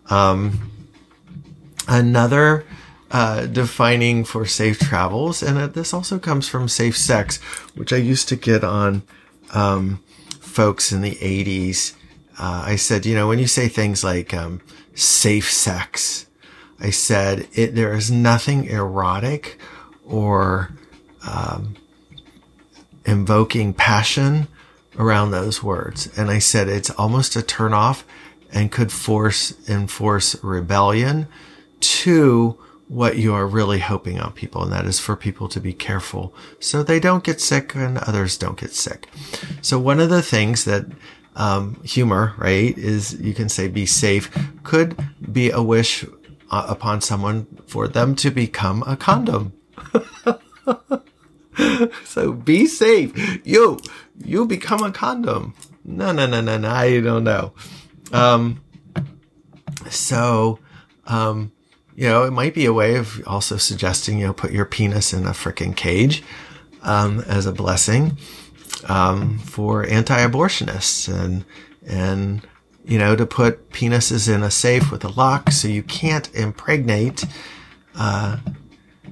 [0.09, 0.71] Um,
[1.87, 2.65] another
[3.11, 7.37] uh, defining for safe travels, and uh, this also comes from safe sex,
[7.75, 9.03] which I used to get on
[9.53, 10.03] um,
[10.41, 11.93] folks in the 80s.
[12.37, 14.61] Uh, I said, you know, when you say things like um,
[14.95, 16.24] safe sex,
[16.79, 19.57] I said it, there is nothing erotic
[20.05, 20.71] or
[21.27, 21.75] um,
[23.05, 24.47] invoking passion
[24.97, 26.09] around those words.
[26.17, 28.03] And I said it's almost a turnoff
[28.51, 31.27] and could force enforce rebellion
[31.79, 32.57] to
[32.87, 36.33] what you are really hoping on people, and that is for people to be careful
[36.59, 39.09] so they don't get sick and others don't get sick.
[39.61, 40.85] So one of the things that
[41.35, 44.29] um, humor, right, is you can say be safe
[44.63, 44.95] could
[45.31, 46.05] be a wish
[46.51, 49.53] uh, upon someone for them to become a condom.
[52.05, 53.41] so be safe.
[53.45, 53.79] You,
[54.23, 55.53] you become a condom.
[55.83, 56.69] No, no, no, no, no.
[56.69, 57.53] I don't know.
[58.11, 58.61] Um,
[59.89, 60.59] so,
[61.05, 61.51] um,
[61.95, 65.13] you know, it might be a way of also suggesting, you know, put your penis
[65.13, 66.23] in a freaking cage,
[66.81, 68.17] um, as a blessing,
[68.89, 71.45] um, for anti-abortionists and,
[71.87, 72.45] and,
[72.85, 77.25] you know, to put penises in a safe with a lock so you can't impregnate
[77.97, 78.37] uh,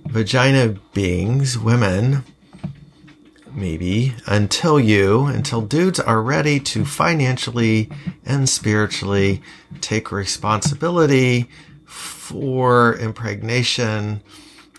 [0.06, 2.24] vagina beings, women,
[3.52, 7.90] maybe, until you, until dudes are ready to financially
[8.26, 9.42] and spiritually
[9.82, 11.50] take responsibility
[11.86, 14.22] for impregnation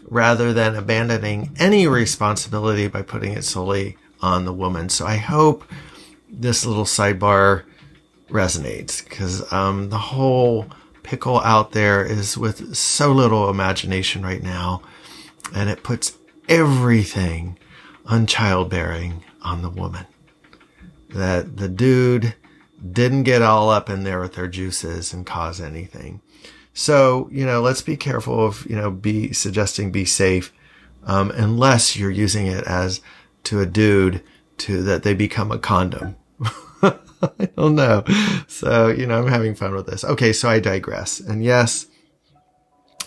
[0.08, 4.88] rather than abandoning any responsibility by putting it solely on the woman.
[4.88, 5.64] So I hope
[6.28, 7.64] this little sidebar
[8.28, 10.66] resonates because um, the whole
[11.02, 14.82] pickle out there is with so little imagination right now,
[15.54, 16.16] and it puts
[16.48, 17.58] everything
[18.06, 20.06] on childbearing on the woman.
[21.10, 22.34] That the dude
[22.92, 26.20] didn't get all up in there with their juices and cause anything.
[26.72, 30.52] So, you know, let's be careful of, you know, be suggesting be safe,
[31.04, 33.00] um, unless you're using it as
[33.44, 34.22] to a dude
[34.58, 36.16] to that they become a condom.
[37.38, 38.04] I don't know.
[38.48, 40.04] So, you know, I'm having fun with this.
[40.04, 40.32] Okay.
[40.32, 41.20] So I digress.
[41.20, 41.86] And yes,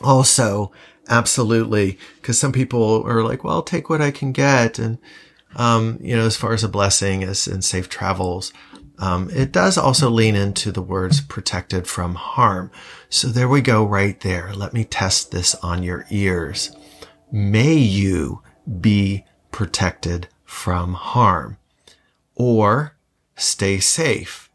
[0.02, 0.72] also
[1.10, 1.98] absolutely.
[2.22, 4.80] Cause some people are like, well, I'll take what I can get.
[4.80, 4.98] And,
[5.56, 8.52] um, you know, as far as a blessing as in safe travels,
[9.00, 12.72] um, it does also lean into the words protected from harm.
[13.10, 14.54] So there we go right there.
[14.54, 16.76] Let me test this on your ears.
[17.32, 18.42] May you
[18.82, 21.58] be protected from harm
[22.36, 22.97] or
[23.38, 24.50] stay safe.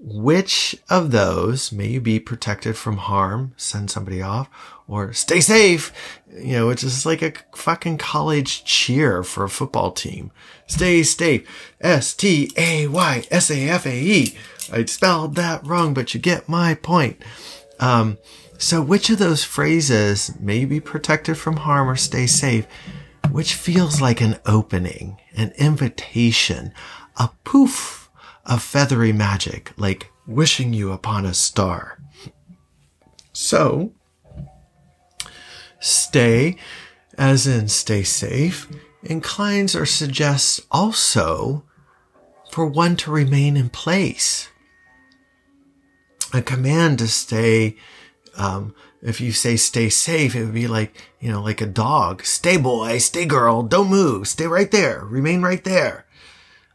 [0.00, 4.48] Which of those may you be protected from harm, send somebody off,
[4.86, 5.92] or stay safe,
[6.32, 10.30] you know, which is like a fucking college cheer for a football team.
[10.68, 11.74] Stay safe.
[11.80, 12.88] S-T-A-Y-S-A-F-A-E.
[14.72, 17.20] I spelled that wrong, but you get my point.
[17.80, 18.18] Um,
[18.56, 22.66] so which of those phrases may you be protected from harm or stay safe?
[23.32, 26.72] Which feels like an opening, an invitation,
[27.16, 27.97] a poof
[28.48, 31.98] of feathery magic, like wishing you upon a star.
[33.32, 33.92] So,
[35.78, 36.56] stay,
[37.16, 38.68] as in stay safe,
[39.02, 41.64] inclines or suggests also
[42.50, 44.48] for one to remain in place.
[46.32, 47.76] A command to stay,
[48.36, 52.24] um, if you say stay safe, it would be like, you know, like a dog.
[52.24, 56.06] Stay boy, stay girl, don't move, stay right there, remain right there.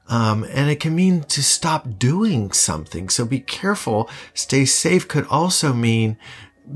[0.10, 3.10] Um, and it can mean to stop doing something.
[3.10, 4.10] So be careful.
[4.34, 6.18] Stay safe could also mean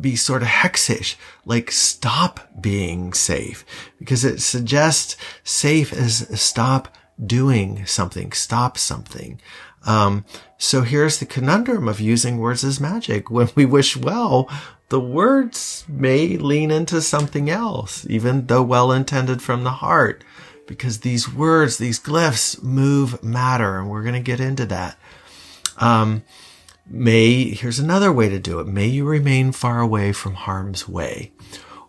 [0.01, 1.15] be sort of hexish,
[1.45, 3.65] like stop being safe
[3.99, 9.39] because it suggests safe is stop doing something, stop something.
[9.85, 10.25] Um,
[10.57, 13.29] so here's the conundrum of using words as magic.
[13.37, 14.49] When we wish well,
[14.89, 20.23] the words may lean into something else, even though well intended from the heart
[20.67, 24.97] because these words, these glyphs move matter, and we're going to get into that.
[25.77, 26.23] Um,
[26.85, 28.67] may, here's another way to do it.
[28.67, 31.31] May you remain far away from harm's way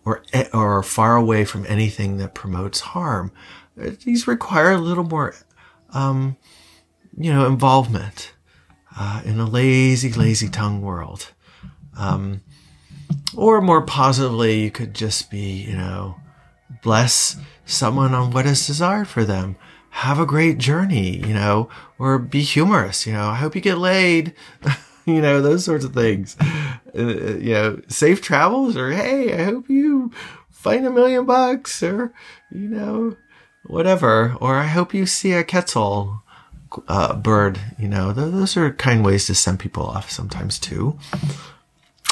[0.04, 0.22] or,
[0.52, 3.32] or far away from anything that promotes harm.
[3.76, 5.34] These require a little more,
[5.92, 6.36] um,
[7.16, 8.32] you know, involvement,
[8.98, 11.32] uh, in a lazy, lazy tongue world.
[11.96, 12.42] Um,
[13.36, 16.16] or more positively, you could just be, you know,
[16.82, 19.56] bless someone on what is desired for them.
[19.90, 21.68] Have a great journey, you know,
[21.98, 23.28] or be humorous, you know.
[23.28, 24.34] I hope you get laid,
[25.06, 26.36] you know, those sorts of things.
[26.96, 30.12] Uh, you know, safe travels, or hey, I hope you
[30.50, 32.12] find a million bucks, or
[32.50, 33.16] you know,
[33.64, 34.36] whatever.
[34.40, 36.22] Or I hope you see a quetzal
[36.86, 37.60] uh, bird.
[37.78, 40.98] You know, those are kind ways to send people off sometimes too.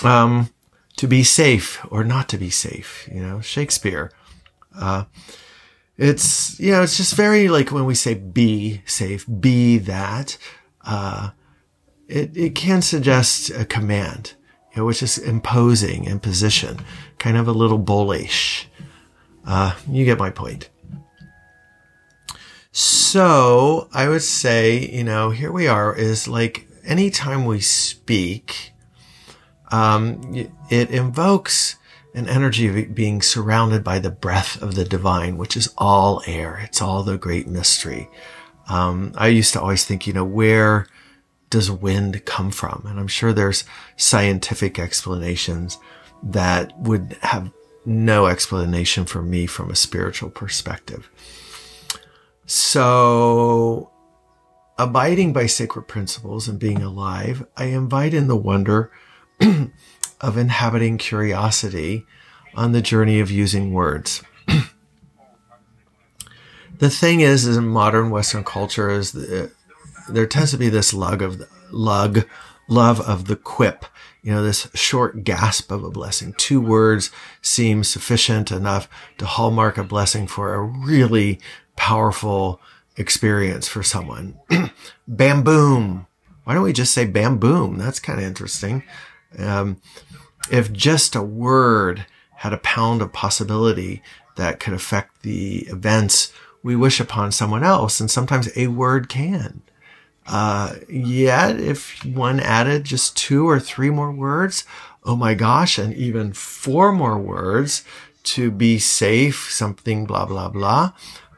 [0.05, 0.51] Um,
[0.97, 3.09] to be safe or not to be safe.
[3.13, 4.11] You know, Shakespeare.
[4.79, 5.05] Uh,
[5.97, 10.37] it's, you know, it's just very like when we say be safe, be that,
[10.85, 11.31] uh,
[12.09, 14.35] it, it can suggest a command,
[14.73, 16.79] you know, which is imposing imposition,
[17.19, 18.69] kind of a little bullish.
[19.47, 20.69] Uh, you get my point.
[22.73, 28.73] So I would say, you know, here we are is like anytime we speak,
[29.73, 31.77] um, it invokes
[32.17, 36.59] an energy of being surrounded by the breath of the divine, which is all air.
[36.65, 38.09] It's all the great mystery.
[38.69, 40.87] Um, I used to always think, you know, where
[41.51, 42.85] does wind come from?
[42.89, 43.65] And I'm sure there's
[43.97, 45.79] scientific explanations
[46.23, 47.53] that would have
[47.85, 51.11] no explanation for me from a spiritual perspective.
[52.47, 53.91] So,
[54.79, 58.91] abiding by sacred principles and being alive, I invite in the wonder
[60.21, 62.07] of inhabiting curiosity
[62.55, 64.23] on the journey of using words.
[66.79, 69.53] the thing is, is in modern Western culture is the,
[70.09, 72.27] there tends to be this lug of lug
[72.69, 73.85] love of the quip.
[74.23, 76.35] You know, this short gasp of a blessing.
[76.37, 77.13] Two words
[77.43, 78.89] seem sufficient enough
[79.19, 81.39] to hallmark a blessing for a really
[81.77, 82.61] powerful
[82.97, 84.39] experience for someone.
[85.09, 86.07] bam boom.
[86.45, 87.79] Why don't we just say bam boom?
[87.79, 88.83] That's kind of interesting.
[89.39, 89.81] Um,
[90.51, 94.03] if just a word had a pound of possibility
[94.37, 96.33] that could affect the events
[96.63, 99.63] we wish upon someone else, and sometimes a word can.
[100.27, 104.65] Uh, yet if one added just two or three more words,
[105.05, 107.85] oh my gosh, and even four more words
[108.25, 110.93] to be safe, something blah, blah, blah,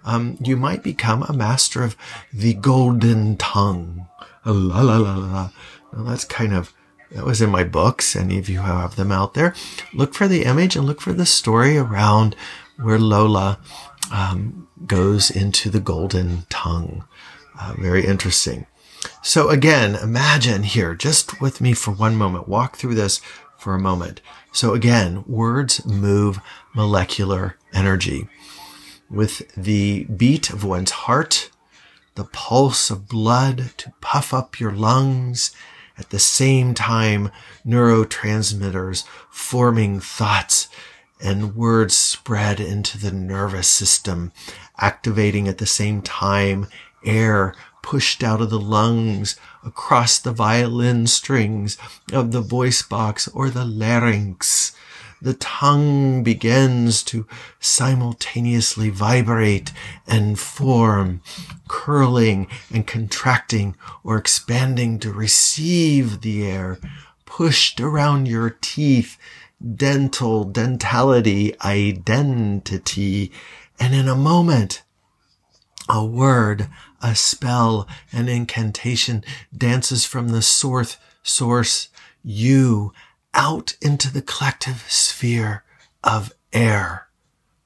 [0.05, 1.95] um, you might become a master of
[2.33, 4.07] the golden tongue.
[4.47, 5.51] La la la la.
[5.93, 6.73] Now that's kind of,
[7.13, 8.15] that was in my books.
[8.15, 9.55] Any of you have them out there.
[9.93, 12.37] Look for the image and look for the story around
[12.81, 13.59] where Lola
[14.13, 17.05] um, goes into the golden tongue.
[17.59, 18.67] Uh, very interesting.
[19.23, 23.21] So again, imagine here, just with me for one moment, walk through this
[23.57, 24.21] for a moment.
[24.53, 26.41] So again, words move
[26.75, 28.29] molecular energy.
[29.11, 31.51] With the beat of one's heart,
[32.15, 35.55] the pulse of blood to puff up your lungs,
[35.99, 37.31] at the same time,
[37.67, 40.69] neurotransmitters forming thoughts
[41.21, 44.33] and words spread into the nervous system,
[44.79, 46.69] activating at the same time
[47.05, 51.79] air pushed out of the lungs across the violin strings
[52.13, 54.73] of the voice box or the larynx.
[55.21, 57.27] The tongue begins to
[57.59, 59.73] simultaneously vibrate
[60.07, 61.23] and form,
[61.67, 66.79] curling and contracting or expanding to receive the air
[67.29, 69.19] pushed around your teeth,
[69.77, 73.31] dental, dentality, identity.
[73.79, 74.83] And in a moment,
[75.89, 76.69] a word,
[77.03, 79.23] a spell, an incantation
[79.57, 81.91] dances from the source, source,
[82.25, 82.93] you,
[83.35, 85.65] out into the collective sphere
[86.03, 87.09] of air.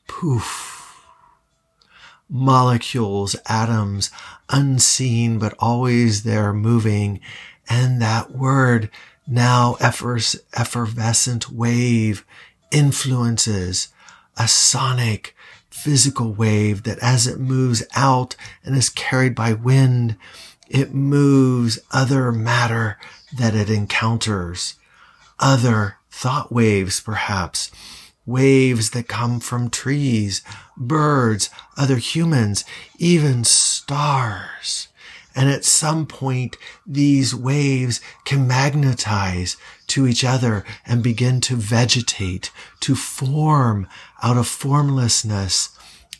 [0.07, 1.07] Poof.
[2.29, 4.11] Molecules, atoms,
[4.49, 7.21] unseen, but always there moving.
[7.69, 8.91] And that word,
[9.27, 12.25] now effervescent wave,
[12.71, 13.89] influences
[14.37, 15.37] a sonic,
[15.71, 18.35] physical wave that as it moves out
[18.65, 20.17] and is carried by wind,
[20.69, 22.99] it moves other matter
[23.37, 24.75] that it encounters,
[25.43, 27.71] other thought waves, perhaps,
[28.25, 30.43] waves that come from trees,
[30.77, 32.65] birds, other humans,
[32.99, 34.89] even stars.
[35.35, 39.57] And at some point, these waves can magnetize
[39.89, 43.89] to each other and begin to vegetate, to form
[44.23, 45.71] out of formlessness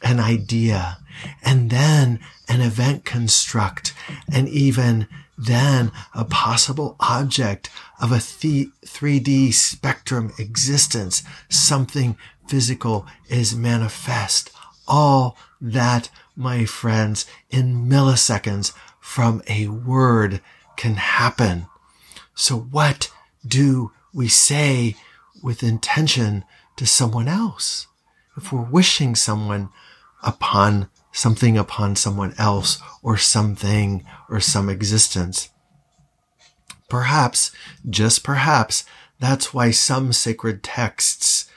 [0.03, 0.99] an idea
[1.43, 2.19] and then
[2.49, 3.95] an event construct
[4.33, 5.07] and even
[5.37, 7.71] then a possible object
[8.01, 12.17] of a 3D spectrum existence, something
[12.47, 14.51] physical is manifest.
[14.87, 20.41] All that, my friends, in milliseconds from a word
[20.77, 21.67] can happen.
[22.35, 23.11] So what
[23.47, 24.97] do we say
[25.43, 26.45] with intention
[26.77, 27.87] to someone else?
[28.37, 29.71] If we're wishing someone
[30.23, 35.51] upon something upon someone else or something or some existence.
[36.89, 37.53] Perhaps,
[37.89, 38.85] just perhaps,
[39.19, 41.49] that's why some sacred texts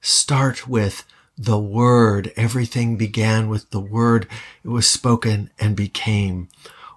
[0.00, 1.04] start with
[1.36, 2.32] the word.
[2.36, 4.26] Everything began with the word.
[4.64, 6.48] It was spoken and became.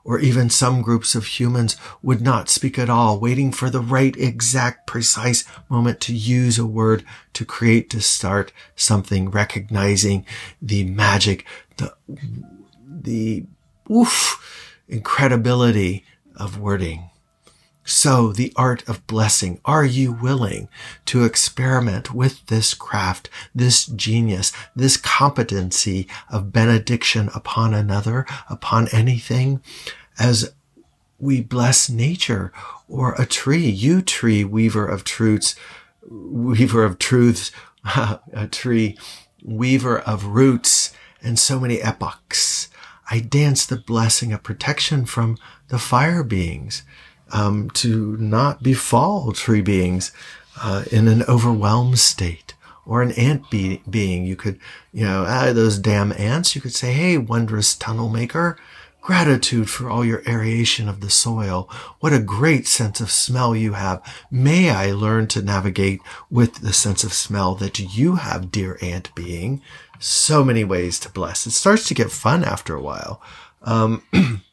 [0.05, 4.15] Or even some groups of humans would not speak at all, waiting for the right,
[4.15, 7.03] exact, precise moment to use a word
[7.33, 10.23] to create, to start something, recognizing
[10.61, 11.43] the magic,
[11.77, 11.95] the,
[12.87, 13.45] the,
[13.91, 14.39] oof,
[14.87, 17.09] incredibility of wording.
[17.87, 19.61] So the art of blessing.
[19.63, 20.67] Are you willing
[21.05, 29.61] to experiment with this craft, this genius, this competency of benediction upon another, upon anything
[30.17, 30.51] as
[31.19, 32.51] we bless nature
[32.89, 35.55] or a tree, you tree, weaver of truths,
[36.09, 37.51] weaver of truths,
[37.95, 38.97] a tree,
[39.43, 42.67] weaver of roots and so many epochs.
[43.11, 46.81] I dance the blessing of protection from the fire beings
[47.31, 50.11] um, to not befall tree beings
[50.61, 52.53] uh, in an overwhelmed state
[52.85, 54.25] or an ant be- being.
[54.25, 54.59] You could,
[54.91, 58.57] you know, ah, those damn ants, you could say, Hey, wondrous tunnel maker,
[59.01, 61.69] gratitude for all your aeration of the soil.
[61.99, 64.01] What a great sense of smell you have.
[64.31, 69.13] May I learn to navigate with the sense of smell that you have, dear ant
[69.15, 69.61] being.
[69.99, 71.45] So many ways to bless.
[71.47, 73.21] It starts to get fun after a while.
[73.61, 74.03] Um,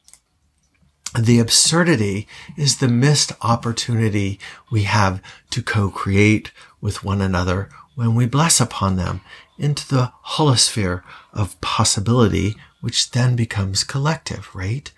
[1.19, 4.39] The absurdity is the missed opportunity
[4.71, 6.51] we have to co-create
[6.81, 9.21] with one another when we bless upon them
[9.57, 14.91] into the holosphere of possibility, which then becomes collective, right?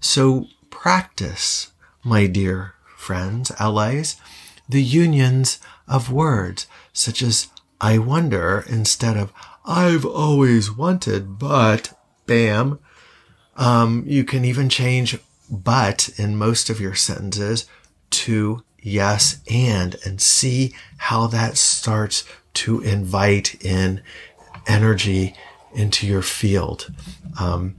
[0.00, 4.16] So practice, my dear friends, allies,
[4.68, 5.58] the unions
[5.88, 7.48] of words, such as
[7.80, 9.32] I wonder instead of
[9.64, 12.78] I've always wanted, but bam.
[13.56, 15.18] Um, you can even change
[15.54, 17.66] but in most of your sentences
[18.10, 24.02] to yes and and see how that starts to invite in
[24.66, 25.34] energy
[25.74, 26.92] into your field.
[27.38, 27.76] Um,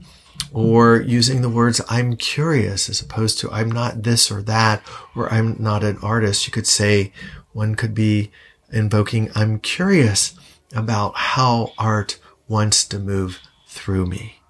[0.52, 4.82] or using the words I'm curious as opposed to I'm not this or that,
[5.14, 6.46] or I'm not an artist.
[6.46, 7.12] You could say
[7.52, 8.30] one could be
[8.72, 10.34] invoking I'm curious
[10.74, 12.18] about how art
[12.48, 14.40] wants to move through me.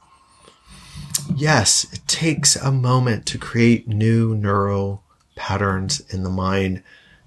[1.37, 5.03] Yes, it takes a moment to create new neural
[5.35, 6.83] patterns in the mind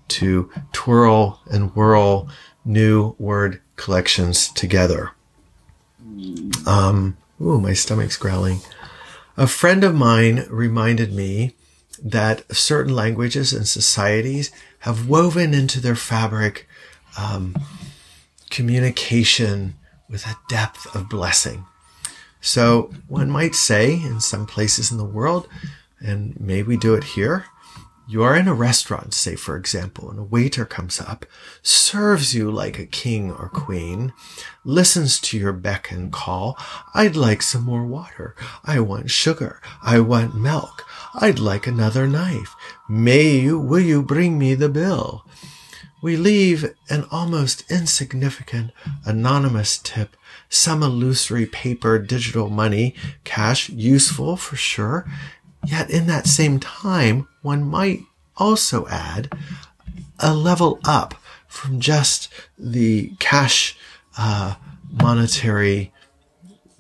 [0.08, 2.28] to twirl and whirl
[2.66, 5.12] new word collections together.
[6.66, 8.62] Um, ooh, my stomach's growling.
[9.38, 11.56] A friend of mine reminded me
[12.04, 16.68] that certain languages and societies have woven into their fabric
[17.16, 17.56] um,
[18.50, 19.76] communication
[20.10, 21.66] with a depth of blessing.
[22.42, 25.48] So one might say in some places in the world,
[26.00, 27.46] and may we do it here,
[28.08, 31.28] you are in a restaurant, say for example, and a waiter comes up,
[31.62, 34.14] serves you like a king or queen,
[34.64, 36.58] listens to your beck and call.
[36.96, 38.36] I'd like some more water.
[38.66, 39.62] I want sugar.
[39.84, 40.88] I want milk.
[41.14, 42.56] I'd like another knife.
[42.90, 45.24] May you, will you bring me the bill?
[46.02, 48.72] We leave an almost insignificant
[49.06, 50.16] anonymous tip,
[50.50, 55.06] some illusory paper, digital money, cash, useful for sure.
[55.66, 58.02] Yet in that same time, one might
[58.36, 59.32] also add
[60.20, 61.16] a level up
[61.48, 63.78] from just the cash
[64.18, 64.56] uh,
[64.90, 65.94] monetary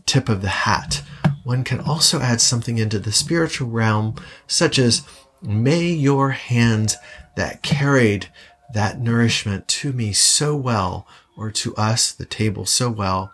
[0.05, 1.03] tip of the hat.
[1.43, 4.15] One can also add something into the spiritual realm,
[4.47, 5.03] such as,
[5.41, 6.95] may your hands
[7.35, 8.29] that carried
[8.73, 11.07] that nourishment to me so well,
[11.37, 13.33] or to us, the table so well,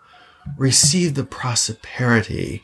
[0.56, 2.62] receive the prosperity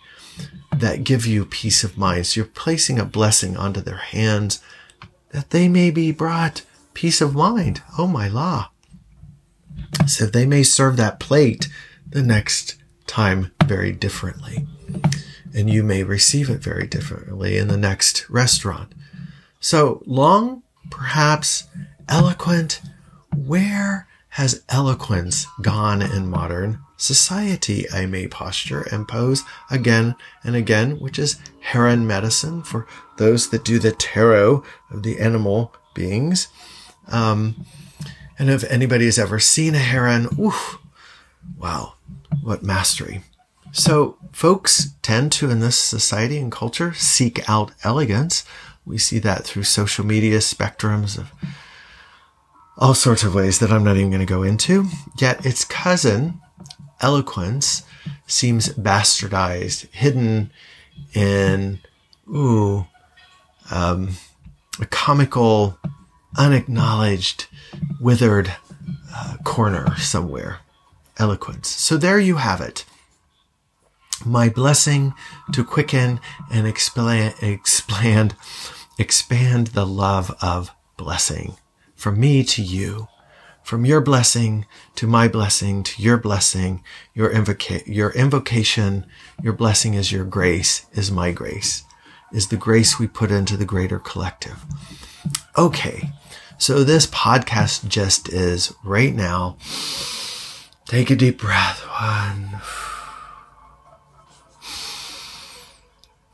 [0.74, 2.26] that give you peace of mind.
[2.26, 4.62] So you're placing a blessing onto their hands
[5.30, 6.62] that they may be brought
[6.94, 7.82] peace of mind.
[7.98, 8.70] Oh my law.
[10.06, 11.68] So they may serve that plate
[12.08, 12.76] the next
[13.06, 14.66] time very differently.
[15.54, 18.92] And you may receive it very differently in the next restaurant.
[19.60, 21.64] So long, perhaps
[22.08, 22.80] eloquent.
[23.34, 27.84] Where has eloquence gone in modern society?
[27.92, 32.86] I may posture and pose again and again, which is heron medicine for
[33.18, 36.48] those that do the tarot of the animal beings.
[37.08, 37.66] Um,
[38.38, 40.78] and if anybody has ever seen a heron, oof,
[41.58, 41.96] wow,
[42.42, 43.20] what mastery.
[43.72, 48.46] So folks tend to, in this society and culture, seek out elegance.
[48.86, 51.32] We see that through social media spectrums of
[52.82, 54.88] all sorts of ways that I'm not even going to go into.
[55.16, 56.40] Yet its cousin,
[57.00, 57.84] eloquence,
[58.26, 60.50] seems bastardized, hidden
[61.14, 61.78] in,
[62.28, 62.88] ooh,
[63.70, 64.16] um,
[64.80, 65.78] a comical,
[66.36, 67.46] unacknowledged,
[68.00, 68.52] withered
[69.14, 70.58] uh, corner somewhere.
[71.18, 71.68] Eloquence.
[71.68, 72.84] So there you have it.
[74.26, 75.14] My blessing
[75.52, 76.18] to quicken
[76.50, 78.34] and expand, expand,
[78.98, 81.58] expand the love of blessing
[82.02, 83.06] from me to you,
[83.62, 86.82] from your blessing to my blessing to your blessing,
[87.14, 89.06] your invoca- your invocation,
[89.40, 91.84] your blessing is your grace, is my grace,
[92.32, 94.64] is the grace we put into the greater collective.
[95.56, 96.10] Okay.
[96.58, 99.56] So this podcast just is right now.
[100.86, 101.82] Take a deep breath.
[102.00, 102.60] One,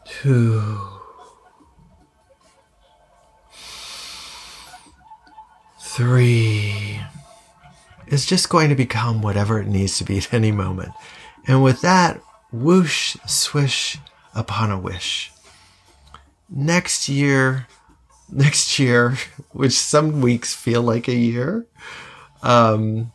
[0.06, 0.97] two,
[5.99, 7.01] three
[8.07, 10.92] is just going to become whatever it needs to be at any moment.
[11.49, 12.20] And with that,
[12.53, 13.99] whoosh, swish
[14.32, 15.32] upon a wish.
[16.49, 17.66] Next year,
[18.32, 19.18] next year,
[19.51, 21.66] which some weeks feel like a year,
[22.44, 23.11] um,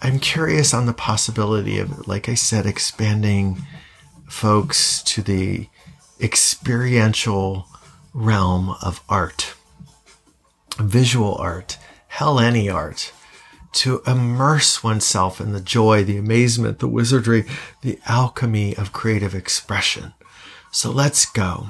[0.00, 3.62] I'm curious on the possibility of, like I said, expanding
[4.28, 5.66] folks to the
[6.20, 7.66] experiential
[8.14, 9.54] realm of art,
[10.78, 11.78] visual art,
[12.16, 13.12] hell any art
[13.72, 17.44] to immerse oneself in the joy, the amazement, the wizardry,
[17.82, 20.14] the alchemy of creative expression.
[20.70, 21.68] So let's go.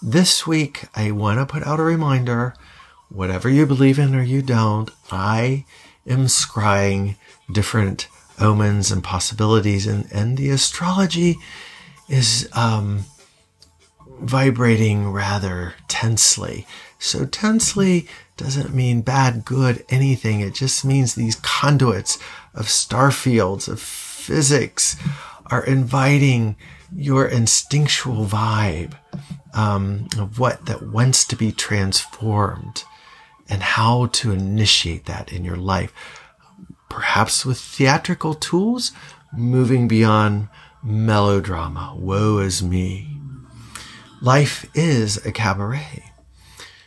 [0.00, 2.54] this week, I want to put out a reminder
[3.08, 5.64] whatever you believe in or you don't, I
[6.06, 7.16] am scrying
[7.52, 8.06] different
[8.40, 11.38] omens and possibilities, and, and the astrology
[12.08, 13.04] is um,
[14.20, 16.66] vibrating rather tensely.
[17.00, 18.06] So, tensely
[18.42, 20.40] doesn't mean bad, good, anything.
[20.40, 22.18] It just means these conduits
[22.54, 24.96] of star fields, of physics,
[25.46, 26.56] are inviting
[26.94, 28.94] your instinctual vibe
[29.54, 32.82] um, of what that wants to be transformed
[33.48, 35.92] and how to initiate that in your life.
[36.90, 38.92] Perhaps with theatrical tools,
[39.32, 40.48] moving beyond
[40.82, 41.94] melodrama.
[41.96, 43.20] Woe is me.
[44.20, 46.11] Life is a cabaret.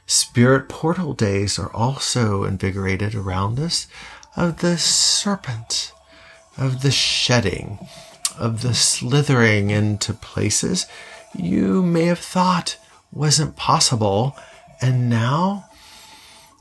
[0.08, 3.88] Spirit portal days are also invigorated around us
[4.36, 5.92] of the serpent,
[6.58, 7.80] of the shedding,
[8.38, 10.86] of the slithering into places
[11.38, 12.78] you may have thought
[13.12, 14.36] wasn't possible,
[14.82, 15.66] and now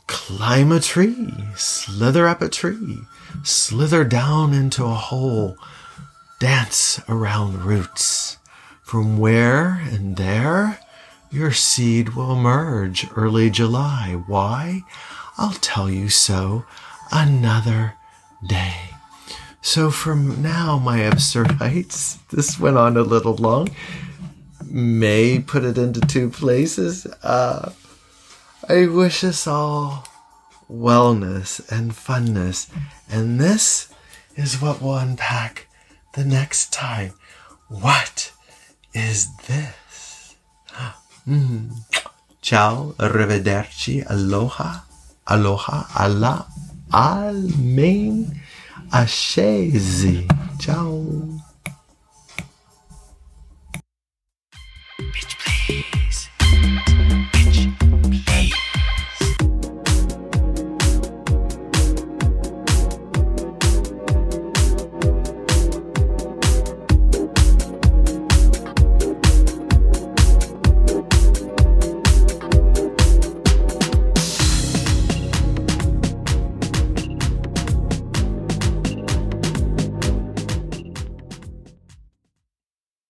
[0.06, 2.98] climb a tree, slither up a tree,
[3.42, 5.56] slither down into a hole,
[6.38, 8.38] dance around roots,
[8.82, 10.78] from where and there
[11.34, 14.22] your seed will emerge early July.
[14.26, 14.82] Why?
[15.36, 16.64] I'll tell you so
[17.10, 17.94] another
[18.46, 18.76] day.
[19.60, 23.68] So from now, my absurdites, this went on a little long,
[24.64, 27.06] may put it into two places.
[27.22, 27.72] Uh,
[28.68, 30.06] I wish us all
[30.70, 32.70] wellness and funness.
[33.10, 33.92] And this
[34.36, 35.66] is what we'll unpack
[36.12, 37.14] the next time.
[37.68, 38.32] What
[38.92, 39.74] is this?
[41.26, 41.70] Mm.
[42.42, 44.84] Ciao, arrivederci, aloha,
[45.24, 46.46] aloha, Allah,
[46.90, 48.26] almain,
[48.90, 50.28] ashezi.
[50.58, 51.33] Ciao.